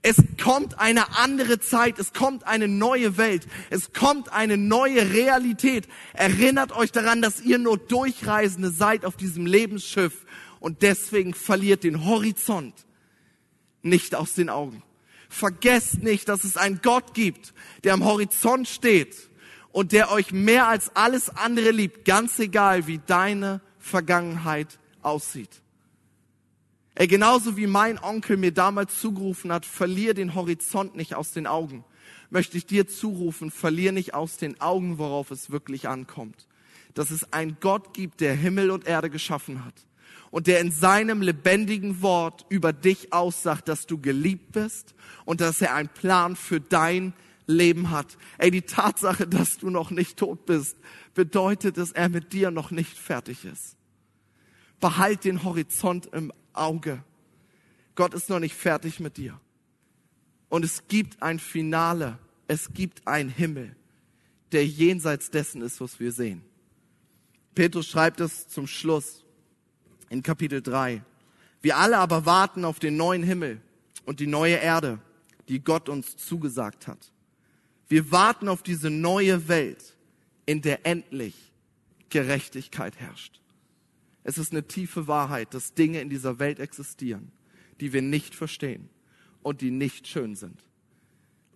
Es 0.00 0.16
kommt 0.42 0.80
eine 0.80 1.18
andere 1.18 1.60
Zeit, 1.60 1.98
es 1.98 2.14
kommt 2.14 2.46
eine 2.46 2.66
neue 2.66 3.18
Welt, 3.18 3.46
es 3.68 3.92
kommt 3.92 4.32
eine 4.32 4.56
neue 4.56 5.12
Realität. 5.12 5.86
Erinnert 6.14 6.72
euch 6.72 6.92
daran, 6.92 7.20
dass 7.20 7.42
ihr 7.42 7.58
nur 7.58 7.76
Durchreisende 7.76 8.70
seid 8.70 9.04
auf 9.04 9.16
diesem 9.16 9.44
Lebensschiff 9.44 10.24
und 10.60 10.80
deswegen 10.80 11.34
verliert 11.34 11.84
den 11.84 12.06
Horizont 12.06 12.74
nicht 13.82 14.14
aus 14.14 14.34
den 14.34 14.48
Augen. 14.48 14.82
Vergesst 15.28 16.02
nicht, 16.02 16.28
dass 16.28 16.44
es 16.44 16.56
einen 16.56 16.80
Gott 16.82 17.14
gibt, 17.14 17.54
der 17.84 17.94
am 17.94 18.04
Horizont 18.04 18.68
steht 18.68 19.30
und 19.70 19.92
der 19.92 20.10
euch 20.10 20.32
mehr 20.32 20.68
als 20.68 20.94
alles 20.94 21.30
andere 21.30 21.70
liebt, 21.70 22.04
ganz 22.04 22.38
egal, 22.38 22.86
wie 22.86 23.00
deine 23.06 23.60
Vergangenheit 23.78 24.78
aussieht. 25.00 25.62
Ey, 26.94 27.06
genauso 27.06 27.56
wie 27.56 27.66
mein 27.66 27.98
Onkel 27.98 28.36
mir 28.36 28.52
damals 28.52 29.00
zugerufen 29.00 29.50
hat, 29.50 29.64
verlier 29.64 30.12
den 30.12 30.34
Horizont 30.34 30.94
nicht 30.94 31.14
aus 31.14 31.32
den 31.32 31.46
Augen, 31.46 31.84
möchte 32.28 32.58
ich 32.58 32.66
dir 32.66 32.86
zurufen, 32.86 33.50
verlier 33.50 33.92
nicht 33.92 34.12
aus 34.12 34.36
den 34.36 34.60
Augen, 34.60 34.98
worauf 34.98 35.30
es 35.30 35.50
wirklich 35.50 35.88
ankommt. 35.88 36.46
Dass 36.92 37.10
es 37.10 37.32
einen 37.32 37.56
Gott 37.60 37.94
gibt, 37.94 38.20
der 38.20 38.34
Himmel 38.34 38.70
und 38.70 38.86
Erde 38.86 39.08
geschaffen 39.08 39.64
hat 39.64 39.74
und 40.32 40.46
der 40.46 40.60
in 40.60 40.72
seinem 40.72 41.20
lebendigen 41.20 42.00
Wort 42.00 42.46
über 42.48 42.72
dich 42.72 43.12
aussagt, 43.12 43.68
dass 43.68 43.86
du 43.86 43.98
geliebt 43.98 44.52
bist 44.52 44.94
und 45.26 45.42
dass 45.42 45.60
er 45.60 45.74
einen 45.74 45.90
Plan 45.90 46.36
für 46.36 46.58
dein 46.58 47.12
Leben 47.46 47.90
hat. 47.90 48.16
Ey, 48.38 48.50
die 48.50 48.62
Tatsache, 48.62 49.26
dass 49.28 49.58
du 49.58 49.68
noch 49.68 49.90
nicht 49.90 50.16
tot 50.16 50.46
bist, 50.46 50.78
bedeutet, 51.14 51.76
dass 51.76 51.92
er 51.92 52.08
mit 52.08 52.32
dir 52.32 52.50
noch 52.50 52.70
nicht 52.70 52.96
fertig 52.96 53.44
ist. 53.44 53.76
Behalt 54.80 55.24
den 55.24 55.44
Horizont 55.44 56.06
im 56.06 56.32
Auge. 56.54 57.04
Gott 57.94 58.14
ist 58.14 58.30
noch 58.30 58.40
nicht 58.40 58.54
fertig 58.54 59.00
mit 59.00 59.18
dir. 59.18 59.38
Und 60.48 60.64
es 60.64 60.88
gibt 60.88 61.22
ein 61.22 61.40
Finale. 61.40 62.18
Es 62.48 62.72
gibt 62.72 63.06
einen 63.06 63.28
Himmel, 63.28 63.76
der 64.52 64.66
jenseits 64.66 65.30
dessen 65.30 65.60
ist, 65.60 65.78
was 65.82 66.00
wir 66.00 66.10
sehen. 66.10 66.42
Petrus 67.54 67.86
schreibt 67.86 68.20
es 68.20 68.48
zum 68.48 68.66
Schluss 68.66 69.22
in 70.12 70.22
Kapitel 70.22 70.60
3. 70.60 71.02
Wir 71.62 71.78
alle 71.78 71.96
aber 71.96 72.26
warten 72.26 72.66
auf 72.66 72.78
den 72.78 72.96
neuen 72.96 73.22
Himmel 73.22 73.62
und 74.04 74.20
die 74.20 74.26
neue 74.26 74.56
Erde, 74.56 74.98
die 75.48 75.64
Gott 75.64 75.88
uns 75.88 76.16
zugesagt 76.18 76.86
hat. 76.86 77.12
Wir 77.88 78.10
warten 78.12 78.48
auf 78.48 78.62
diese 78.62 78.90
neue 78.90 79.48
Welt, 79.48 79.96
in 80.44 80.60
der 80.60 80.84
endlich 80.84 81.34
Gerechtigkeit 82.10 83.00
herrscht. 83.00 83.40
Es 84.22 84.36
ist 84.36 84.52
eine 84.52 84.68
tiefe 84.68 85.08
Wahrheit, 85.08 85.54
dass 85.54 85.72
Dinge 85.72 86.00
in 86.00 86.10
dieser 86.10 86.38
Welt 86.38 86.60
existieren, 86.60 87.32
die 87.80 87.92
wir 87.94 88.02
nicht 88.02 88.34
verstehen 88.34 88.90
und 89.42 89.62
die 89.62 89.70
nicht 89.70 90.06
schön 90.06 90.36
sind. 90.36 90.62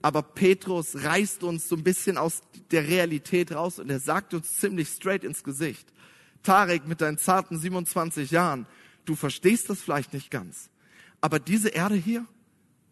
Aber 0.01 0.23
Petrus 0.23 1.05
reißt 1.05 1.43
uns 1.43 1.69
so 1.69 1.77
ein 1.77 1.85
bisschen 1.85 2.17
aus 2.17 2.41
der 2.71 2.89
Realität 2.89 3.53
raus 3.53 3.79
und 3.79 3.91
er 3.91 4.01
sagt 4.01 4.33
uns 4.33 4.59
ziemlich 4.59 4.89
straight 4.89 5.25
ins 5.25 5.45
Gesicht. 5.45 5.93
Tarek, 6.43 6.87
mit 6.87 7.01
deinen 7.01 7.19
zarten 7.19 7.59
27 7.59 8.31
Jahren, 8.31 8.67
du 9.05 9.15
verstehst 9.15 9.71
das 9.71 9.81
vielleicht 9.81 10.13
nicht 10.13 10.31
ganz. 10.31 10.71
Aber 11.21 11.39
diese 11.39 11.69
Erde 11.69 11.95
hier, 11.95 12.27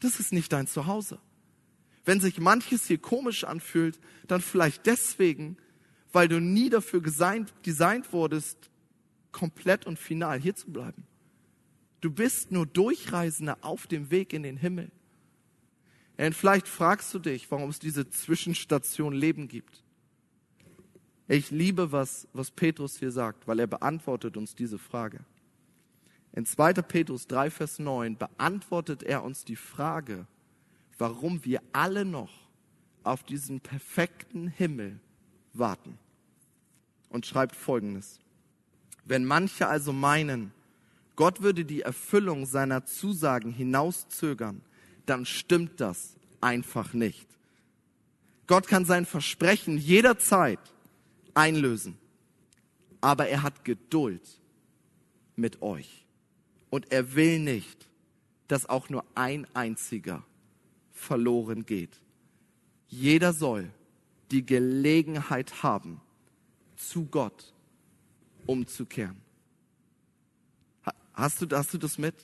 das 0.00 0.20
ist 0.20 0.32
nicht 0.32 0.52
dein 0.52 0.66
Zuhause. 0.66 1.18
Wenn 2.04 2.20
sich 2.20 2.38
manches 2.38 2.86
hier 2.86 2.98
komisch 2.98 3.44
anfühlt, 3.44 3.98
dann 4.26 4.40
vielleicht 4.40 4.86
deswegen, 4.86 5.56
weil 6.12 6.28
du 6.28 6.40
nie 6.40 6.70
dafür 6.70 7.00
designt, 7.00 7.52
designt 7.64 8.12
wurdest, 8.12 8.70
komplett 9.32 9.86
und 9.86 9.98
final 9.98 10.40
hier 10.40 10.54
zu 10.54 10.70
bleiben. 10.70 11.06
Du 12.00 12.10
bist 12.10 12.52
nur 12.52 12.66
Durchreisender 12.66 13.58
auf 13.62 13.86
dem 13.86 14.10
Weg 14.10 14.32
in 14.32 14.42
den 14.42 14.56
Himmel. 14.56 14.90
Und 16.16 16.34
vielleicht 16.34 16.68
fragst 16.68 17.12
du 17.14 17.18
dich, 17.18 17.50
warum 17.50 17.70
es 17.70 17.78
diese 17.78 18.08
Zwischenstation 18.08 19.14
Leben 19.14 19.48
gibt. 19.48 19.83
Ich 21.26 21.50
liebe, 21.50 21.90
was, 21.90 22.28
was 22.32 22.50
Petrus 22.50 22.98
hier 22.98 23.10
sagt, 23.10 23.48
weil 23.48 23.60
er 23.60 23.66
beantwortet 23.66 24.36
uns 24.36 24.54
diese 24.54 24.78
Frage. 24.78 25.20
In 26.32 26.44
2. 26.44 26.74
Petrus 26.74 27.26
3, 27.26 27.50
Vers 27.50 27.78
9 27.78 28.18
beantwortet 28.18 29.02
er 29.02 29.22
uns 29.22 29.44
die 29.44 29.56
Frage, 29.56 30.26
warum 30.98 31.44
wir 31.44 31.62
alle 31.72 32.04
noch 32.04 32.32
auf 33.04 33.22
diesen 33.22 33.60
perfekten 33.60 34.48
Himmel 34.48 34.98
warten. 35.52 35.98
Und 37.08 37.26
schreibt 37.26 37.54
Folgendes. 37.54 38.18
Wenn 39.04 39.24
manche 39.24 39.68
also 39.68 39.92
meinen, 39.92 40.52
Gott 41.16 41.42
würde 41.42 41.64
die 41.64 41.82
Erfüllung 41.82 42.44
seiner 42.44 42.84
Zusagen 42.84 43.52
hinauszögern, 43.52 44.62
dann 45.06 45.24
stimmt 45.24 45.80
das 45.80 46.16
einfach 46.40 46.92
nicht. 46.92 47.28
Gott 48.46 48.66
kann 48.66 48.84
sein 48.84 49.06
Versprechen 49.06 49.78
jederzeit 49.78 50.58
einlösen, 51.34 51.98
aber 53.00 53.28
er 53.28 53.42
hat 53.42 53.64
Geduld 53.64 54.40
mit 55.36 55.62
euch. 55.62 56.06
Und 56.70 56.90
er 56.90 57.14
will 57.14 57.38
nicht, 57.38 57.88
dass 58.48 58.68
auch 58.68 58.88
nur 58.88 59.04
ein 59.14 59.46
einziger 59.54 60.24
verloren 60.92 61.66
geht. 61.66 62.00
Jeder 62.88 63.32
soll 63.32 63.70
die 64.30 64.44
Gelegenheit 64.44 65.62
haben, 65.62 66.00
zu 66.76 67.06
Gott 67.06 67.52
umzukehren. 68.46 69.16
Hast 71.12 71.40
du, 71.40 71.56
hast 71.56 71.72
du 71.72 71.78
das 71.78 71.98
mit? 71.98 72.14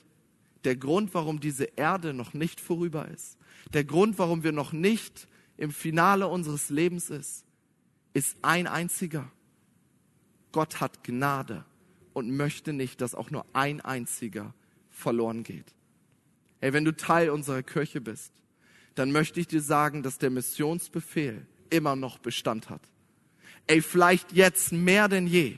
Der 0.63 0.75
Grund, 0.75 1.13
warum 1.13 1.39
diese 1.39 1.63
Erde 1.63 2.13
noch 2.13 2.33
nicht 2.33 2.59
vorüber 2.59 3.07
ist, 3.07 3.37
der 3.73 3.83
Grund, 3.83 4.19
warum 4.19 4.43
wir 4.43 4.51
noch 4.51 4.73
nicht 4.73 5.27
im 5.57 5.71
Finale 5.71 6.27
unseres 6.27 6.69
Lebens 6.69 7.09
ist, 7.09 7.45
ist 8.13 8.37
ein 8.41 8.67
einziger. 8.67 9.31
Gott 10.51 10.81
hat 10.81 11.03
Gnade 11.03 11.65
und 12.13 12.35
möchte 12.35 12.73
nicht, 12.73 13.01
dass 13.01 13.15
auch 13.15 13.31
nur 13.31 13.45
ein 13.53 13.81
einziger 13.81 14.53
verloren 14.89 15.43
geht. 15.43 15.73
Hey, 16.59 16.73
wenn 16.73 16.85
du 16.85 16.95
Teil 16.95 17.29
unserer 17.29 17.63
Kirche 17.63 18.01
bist, 18.01 18.33
dann 18.95 19.11
möchte 19.11 19.39
ich 19.39 19.47
dir 19.47 19.61
sagen, 19.61 20.03
dass 20.03 20.17
der 20.17 20.29
Missionsbefehl 20.29 21.45
immer 21.69 21.95
noch 21.95 22.19
Bestand 22.19 22.69
hat. 22.69 22.81
Ey, 23.67 23.81
vielleicht 23.81 24.33
jetzt 24.33 24.71
mehr 24.71 25.07
denn 25.07 25.27
je 25.27 25.57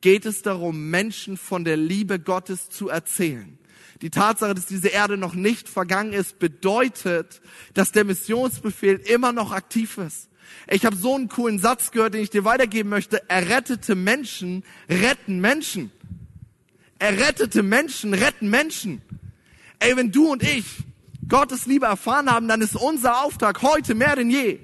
geht 0.00 0.26
es 0.26 0.42
darum, 0.42 0.90
Menschen 0.90 1.36
von 1.36 1.64
der 1.64 1.76
Liebe 1.76 2.20
Gottes 2.20 2.68
zu 2.68 2.88
erzählen. 2.88 3.58
Die 4.02 4.10
Tatsache, 4.10 4.54
dass 4.54 4.66
diese 4.66 4.88
Erde 4.88 5.16
noch 5.16 5.34
nicht 5.34 5.68
vergangen 5.68 6.12
ist, 6.12 6.38
bedeutet, 6.38 7.40
dass 7.74 7.92
der 7.92 8.04
Missionsbefehl 8.04 8.96
immer 8.96 9.32
noch 9.32 9.52
aktiv 9.52 9.98
ist. 9.98 10.28
Ich 10.68 10.84
habe 10.84 10.96
so 10.96 11.14
einen 11.14 11.28
coolen 11.28 11.58
Satz 11.58 11.90
gehört, 11.90 12.14
den 12.14 12.22
ich 12.22 12.30
dir 12.30 12.44
weitergeben 12.44 12.88
möchte. 12.88 13.28
Errettete 13.28 13.94
Menschen 13.94 14.64
retten 14.88 15.40
Menschen. 15.40 15.90
Errettete 16.98 17.62
Menschen 17.62 18.14
retten 18.14 18.50
Menschen. 18.50 19.02
Ey, 19.78 19.96
wenn 19.96 20.12
du 20.12 20.32
und 20.32 20.42
ich 20.42 20.64
Gottes 21.28 21.66
Liebe 21.66 21.86
erfahren 21.86 22.30
haben, 22.30 22.48
dann 22.48 22.62
ist 22.62 22.76
unser 22.76 23.24
Auftrag 23.24 23.62
heute 23.62 23.94
mehr 23.94 24.16
denn 24.16 24.30
je, 24.30 24.60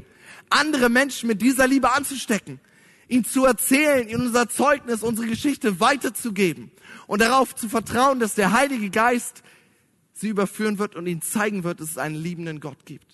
andere 0.49 0.89
Menschen 0.89 1.27
mit 1.27 1.43
dieser 1.43 1.67
Liebe 1.67 1.93
anzustecken, 1.93 2.61
ihnen 3.09 3.25
zu 3.25 3.45
erzählen, 3.45 4.09
ihnen 4.09 4.27
unser 4.27 4.49
Zeugnis, 4.49 5.03
unsere 5.03 5.27
Geschichte 5.27 5.81
weiterzugeben 5.81 6.71
und 7.07 7.21
darauf 7.21 7.55
zu 7.55 7.69
vertrauen, 7.69 8.21
dass 8.21 8.35
der 8.35 8.53
Heilige 8.53 8.91
Geist 8.91 9.43
sie 10.13 10.29
überführen 10.29 10.79
wird 10.79 10.95
und 10.95 11.07
ihnen 11.07 11.23
zeigen 11.23 11.65
wird, 11.65 11.81
dass 11.81 11.91
es 11.91 11.99
einen 11.99 12.15
liebenden 12.15 12.61
Gott 12.61 12.87
gibt. 12.87 13.12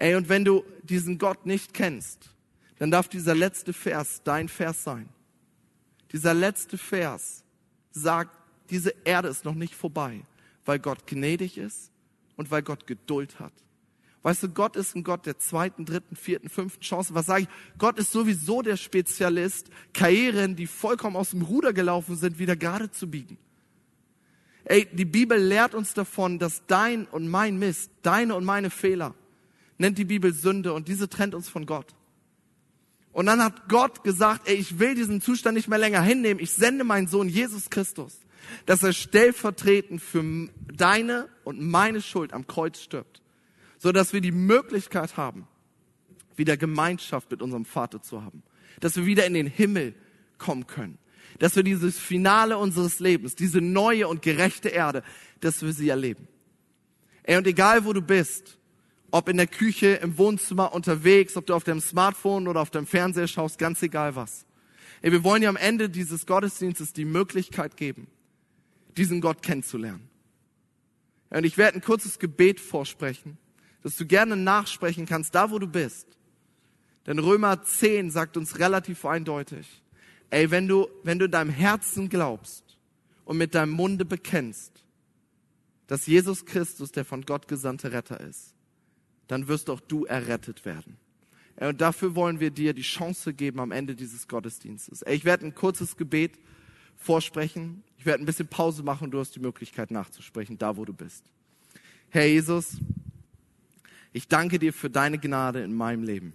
Ey, 0.00 0.14
und 0.14 0.30
wenn 0.30 0.46
du 0.46 0.64
diesen 0.82 1.18
Gott 1.18 1.44
nicht 1.44 1.74
kennst, 1.74 2.30
dann 2.78 2.90
darf 2.90 3.08
dieser 3.08 3.34
letzte 3.34 3.74
Vers 3.74 4.22
dein 4.24 4.48
Vers 4.48 4.82
sein. 4.82 5.10
Dieser 6.10 6.32
letzte 6.32 6.78
Vers 6.78 7.44
sagt, 7.90 8.34
diese 8.70 8.94
Erde 9.04 9.28
ist 9.28 9.44
noch 9.44 9.54
nicht 9.54 9.74
vorbei, 9.74 10.22
weil 10.64 10.78
Gott 10.78 11.06
gnädig 11.06 11.58
ist 11.58 11.90
und 12.36 12.50
weil 12.50 12.62
Gott 12.62 12.86
Geduld 12.86 13.38
hat. 13.40 13.52
Weißt 14.22 14.42
du, 14.42 14.48
Gott 14.48 14.74
ist 14.74 14.96
ein 14.96 15.04
Gott 15.04 15.26
der 15.26 15.38
zweiten, 15.38 15.84
dritten, 15.84 16.16
vierten, 16.16 16.48
fünften 16.48 16.82
Chance. 16.82 17.14
Was 17.14 17.26
sage 17.26 17.42
ich? 17.42 17.48
Gott 17.76 17.98
ist 17.98 18.10
sowieso 18.10 18.62
der 18.62 18.78
Spezialist, 18.78 19.68
Karrieren, 19.92 20.56
die 20.56 20.66
vollkommen 20.66 21.16
aus 21.16 21.30
dem 21.30 21.42
Ruder 21.42 21.74
gelaufen 21.74 22.16
sind, 22.16 22.38
wieder 22.38 22.56
gerade 22.56 22.90
zu 22.90 23.10
biegen. 23.10 23.36
Ey, 24.64 24.88
die 24.90 25.04
Bibel 25.04 25.38
lehrt 25.38 25.74
uns 25.74 25.92
davon, 25.92 26.38
dass 26.38 26.66
dein 26.66 27.04
und 27.06 27.28
mein 27.28 27.58
Mist, 27.58 27.90
deine 28.00 28.34
und 28.34 28.44
meine 28.46 28.70
Fehler, 28.70 29.14
nennt 29.80 29.98
die 29.98 30.04
Bibel 30.04 30.32
Sünde 30.32 30.72
und 30.74 30.88
diese 30.88 31.08
trennt 31.08 31.34
uns 31.34 31.48
von 31.48 31.66
Gott. 31.66 31.94
Und 33.12 33.26
dann 33.26 33.42
hat 33.42 33.68
Gott 33.68 34.04
gesagt, 34.04 34.46
ey, 34.46 34.54
ich 34.54 34.78
will 34.78 34.94
diesen 34.94 35.20
Zustand 35.20 35.56
nicht 35.56 35.68
mehr 35.68 35.78
länger 35.78 36.02
hinnehmen. 36.02 36.40
Ich 36.40 36.52
sende 36.52 36.84
meinen 36.84 37.08
Sohn 37.08 37.28
Jesus 37.28 37.70
Christus, 37.70 38.20
dass 38.66 38.82
er 38.82 38.92
stellvertretend 38.92 40.00
für 40.00 40.48
deine 40.72 41.28
und 41.44 41.60
meine 41.60 42.02
Schuld 42.02 42.32
am 42.32 42.46
Kreuz 42.46 42.80
stirbt, 42.80 43.22
so 43.78 43.90
dass 43.90 44.12
wir 44.12 44.20
die 44.20 44.32
Möglichkeit 44.32 45.16
haben, 45.16 45.48
wieder 46.36 46.56
Gemeinschaft 46.56 47.30
mit 47.30 47.42
unserem 47.42 47.64
Vater 47.64 48.00
zu 48.00 48.22
haben, 48.22 48.42
dass 48.78 48.96
wir 48.96 49.06
wieder 49.06 49.26
in 49.26 49.34
den 49.34 49.46
Himmel 49.46 49.94
kommen 50.38 50.66
können, 50.66 50.98
dass 51.38 51.56
wir 51.56 51.62
dieses 51.62 51.98
Finale 51.98 52.58
unseres 52.58 53.00
Lebens, 53.00 53.34
diese 53.34 53.60
neue 53.60 54.06
und 54.08 54.22
gerechte 54.22 54.68
Erde, 54.68 55.02
dass 55.40 55.62
wir 55.62 55.72
sie 55.72 55.88
erleben. 55.88 56.28
Ey, 57.22 57.36
und 57.38 57.46
egal 57.46 57.84
wo 57.84 57.92
du 57.92 58.02
bist, 58.02 58.59
ob 59.10 59.28
in 59.28 59.36
der 59.36 59.46
Küche, 59.46 59.94
im 59.94 60.18
Wohnzimmer, 60.18 60.72
unterwegs, 60.72 61.36
ob 61.36 61.46
du 61.46 61.54
auf 61.54 61.64
deinem 61.64 61.80
Smartphone 61.80 62.48
oder 62.48 62.60
auf 62.60 62.70
deinem 62.70 62.86
Fernseher 62.86 63.26
schaust, 63.26 63.58
ganz 63.58 63.82
egal 63.82 64.16
was. 64.16 64.46
Ey, 65.02 65.12
wir 65.12 65.24
wollen 65.24 65.42
ja 65.42 65.48
am 65.48 65.56
Ende 65.56 65.88
dieses 65.88 66.26
Gottesdienstes 66.26 66.92
die 66.92 67.04
Möglichkeit 67.04 67.76
geben, 67.76 68.06
diesen 68.96 69.20
Gott 69.20 69.42
kennenzulernen. 69.42 70.08
Und 71.30 71.44
ich 71.44 71.56
werde 71.56 71.78
ein 71.78 71.82
kurzes 71.82 72.18
Gebet 72.18 72.60
vorsprechen, 72.60 73.38
dass 73.82 73.96
du 73.96 74.06
gerne 74.06 74.36
nachsprechen 74.36 75.06
kannst, 75.06 75.34
da 75.34 75.50
wo 75.50 75.58
du 75.58 75.66
bist. 75.66 76.06
Denn 77.06 77.18
Römer 77.18 77.62
10 77.62 78.10
sagt 78.10 78.36
uns 78.36 78.58
relativ 78.58 79.04
eindeutig, 79.04 79.82
ey, 80.28 80.50
wenn 80.50 80.68
du, 80.68 80.88
wenn 81.02 81.18
du 81.18 81.28
deinem 81.28 81.50
Herzen 81.50 82.08
glaubst 82.08 82.78
und 83.24 83.38
mit 83.38 83.54
deinem 83.54 83.72
Munde 83.72 84.04
bekennst, 84.04 84.84
dass 85.86 86.06
Jesus 86.06 86.44
Christus 86.44 86.92
der 86.92 87.04
von 87.04 87.22
Gott 87.22 87.48
gesandte 87.48 87.92
Retter 87.92 88.20
ist, 88.20 88.54
dann 89.30 89.46
wirst 89.46 89.70
auch 89.70 89.80
du 89.80 90.06
errettet 90.06 90.64
werden. 90.64 90.96
Und 91.54 91.80
dafür 91.80 92.16
wollen 92.16 92.40
wir 92.40 92.50
dir 92.50 92.74
die 92.74 92.82
Chance 92.82 93.32
geben 93.32 93.60
am 93.60 93.70
Ende 93.70 93.94
dieses 93.94 94.26
Gottesdienstes. 94.26 95.04
Ich 95.06 95.24
werde 95.24 95.46
ein 95.46 95.54
kurzes 95.54 95.96
Gebet 95.96 96.32
vorsprechen. 96.96 97.84
Ich 97.96 98.06
werde 98.06 98.24
ein 98.24 98.26
bisschen 98.26 98.48
Pause 98.48 98.82
machen 98.82 99.04
und 99.04 99.10
du 99.12 99.20
hast 99.20 99.36
die 99.36 99.40
Möglichkeit 99.40 99.92
nachzusprechen, 99.92 100.58
da 100.58 100.76
wo 100.76 100.84
du 100.84 100.92
bist. 100.92 101.24
Herr 102.08 102.26
Jesus, 102.26 102.78
ich 104.12 104.26
danke 104.26 104.58
dir 104.58 104.72
für 104.72 104.90
deine 104.90 105.18
Gnade 105.18 105.62
in 105.62 105.74
meinem 105.74 106.02
Leben. 106.02 106.32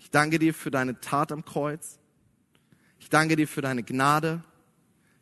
Ich 0.00 0.10
danke 0.10 0.38
dir 0.38 0.52
für 0.52 0.70
deine 0.70 1.00
Tat 1.00 1.32
am 1.32 1.46
Kreuz. 1.46 1.98
Ich 2.98 3.08
danke 3.08 3.36
dir 3.36 3.48
für 3.48 3.62
deine 3.62 3.84
Gnade. 3.84 4.44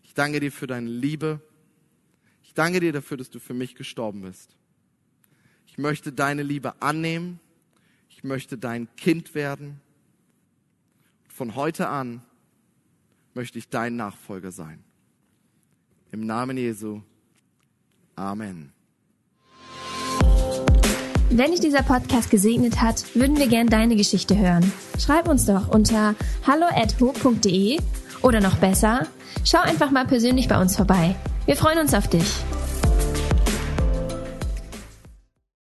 Ich 0.03 0.13
danke 0.13 0.41
dir 0.41 0.51
für 0.51 0.67
deine 0.67 0.89
Liebe. 0.89 1.41
Ich 2.43 2.53
danke 2.53 2.81
dir 2.81 2.93
dafür, 2.93 3.17
dass 3.17 3.31
du 3.31 3.39
für 3.39 3.55
mich 3.55 3.77
gestorben 3.77 4.23
bist. 4.23 4.57
Ich 5.73 5.79
möchte 5.79 6.13
deine 6.13 6.43
Liebe 6.43 6.75
annehmen. 6.83 7.41
Ich 8.11 8.23
möchte 8.25 8.59
dein 8.59 8.95
Kind 8.99 9.35
werden. 9.35 9.81
Von 11.29 11.55
heute 11.55 11.89
an 11.89 12.21
möchte 13.33 13.59
ich 13.59 13.71
dein 13.71 13.97
Nachfolger 13.97 14.53
sein. 14.53 14.85
Im 16.11 16.27
Namen 16.27 16.59
Jesu. 16.59 17.01
Amen. 18.17 18.75
Wenn 21.31 21.53
dich 21.53 21.61
dieser 21.61 21.83
Podcast 21.83 22.31
gesegnet 22.31 22.83
hat, 22.83 23.17
würden 23.17 23.39
wir 23.39 23.47
gern 23.47 23.69
deine 23.69 23.97
Geschichte 23.97 24.37
hören. 24.37 24.71
Schreib 24.99 25.27
uns 25.27 25.47
doch 25.47 25.69
unter 25.69 26.15
hallo@ho.de 26.47 27.81
oder 28.21 28.43
noch 28.43 28.57
besser, 28.59 29.07
schau 29.43 29.61
einfach 29.61 29.91
mal 29.91 30.07
persönlich 30.07 30.49
bei 30.49 30.61
uns 30.61 30.77
vorbei. 30.77 31.17
Wir 31.47 31.57
freuen 31.57 31.79
uns 31.79 31.95
auf 31.95 32.09
dich. 32.09 32.45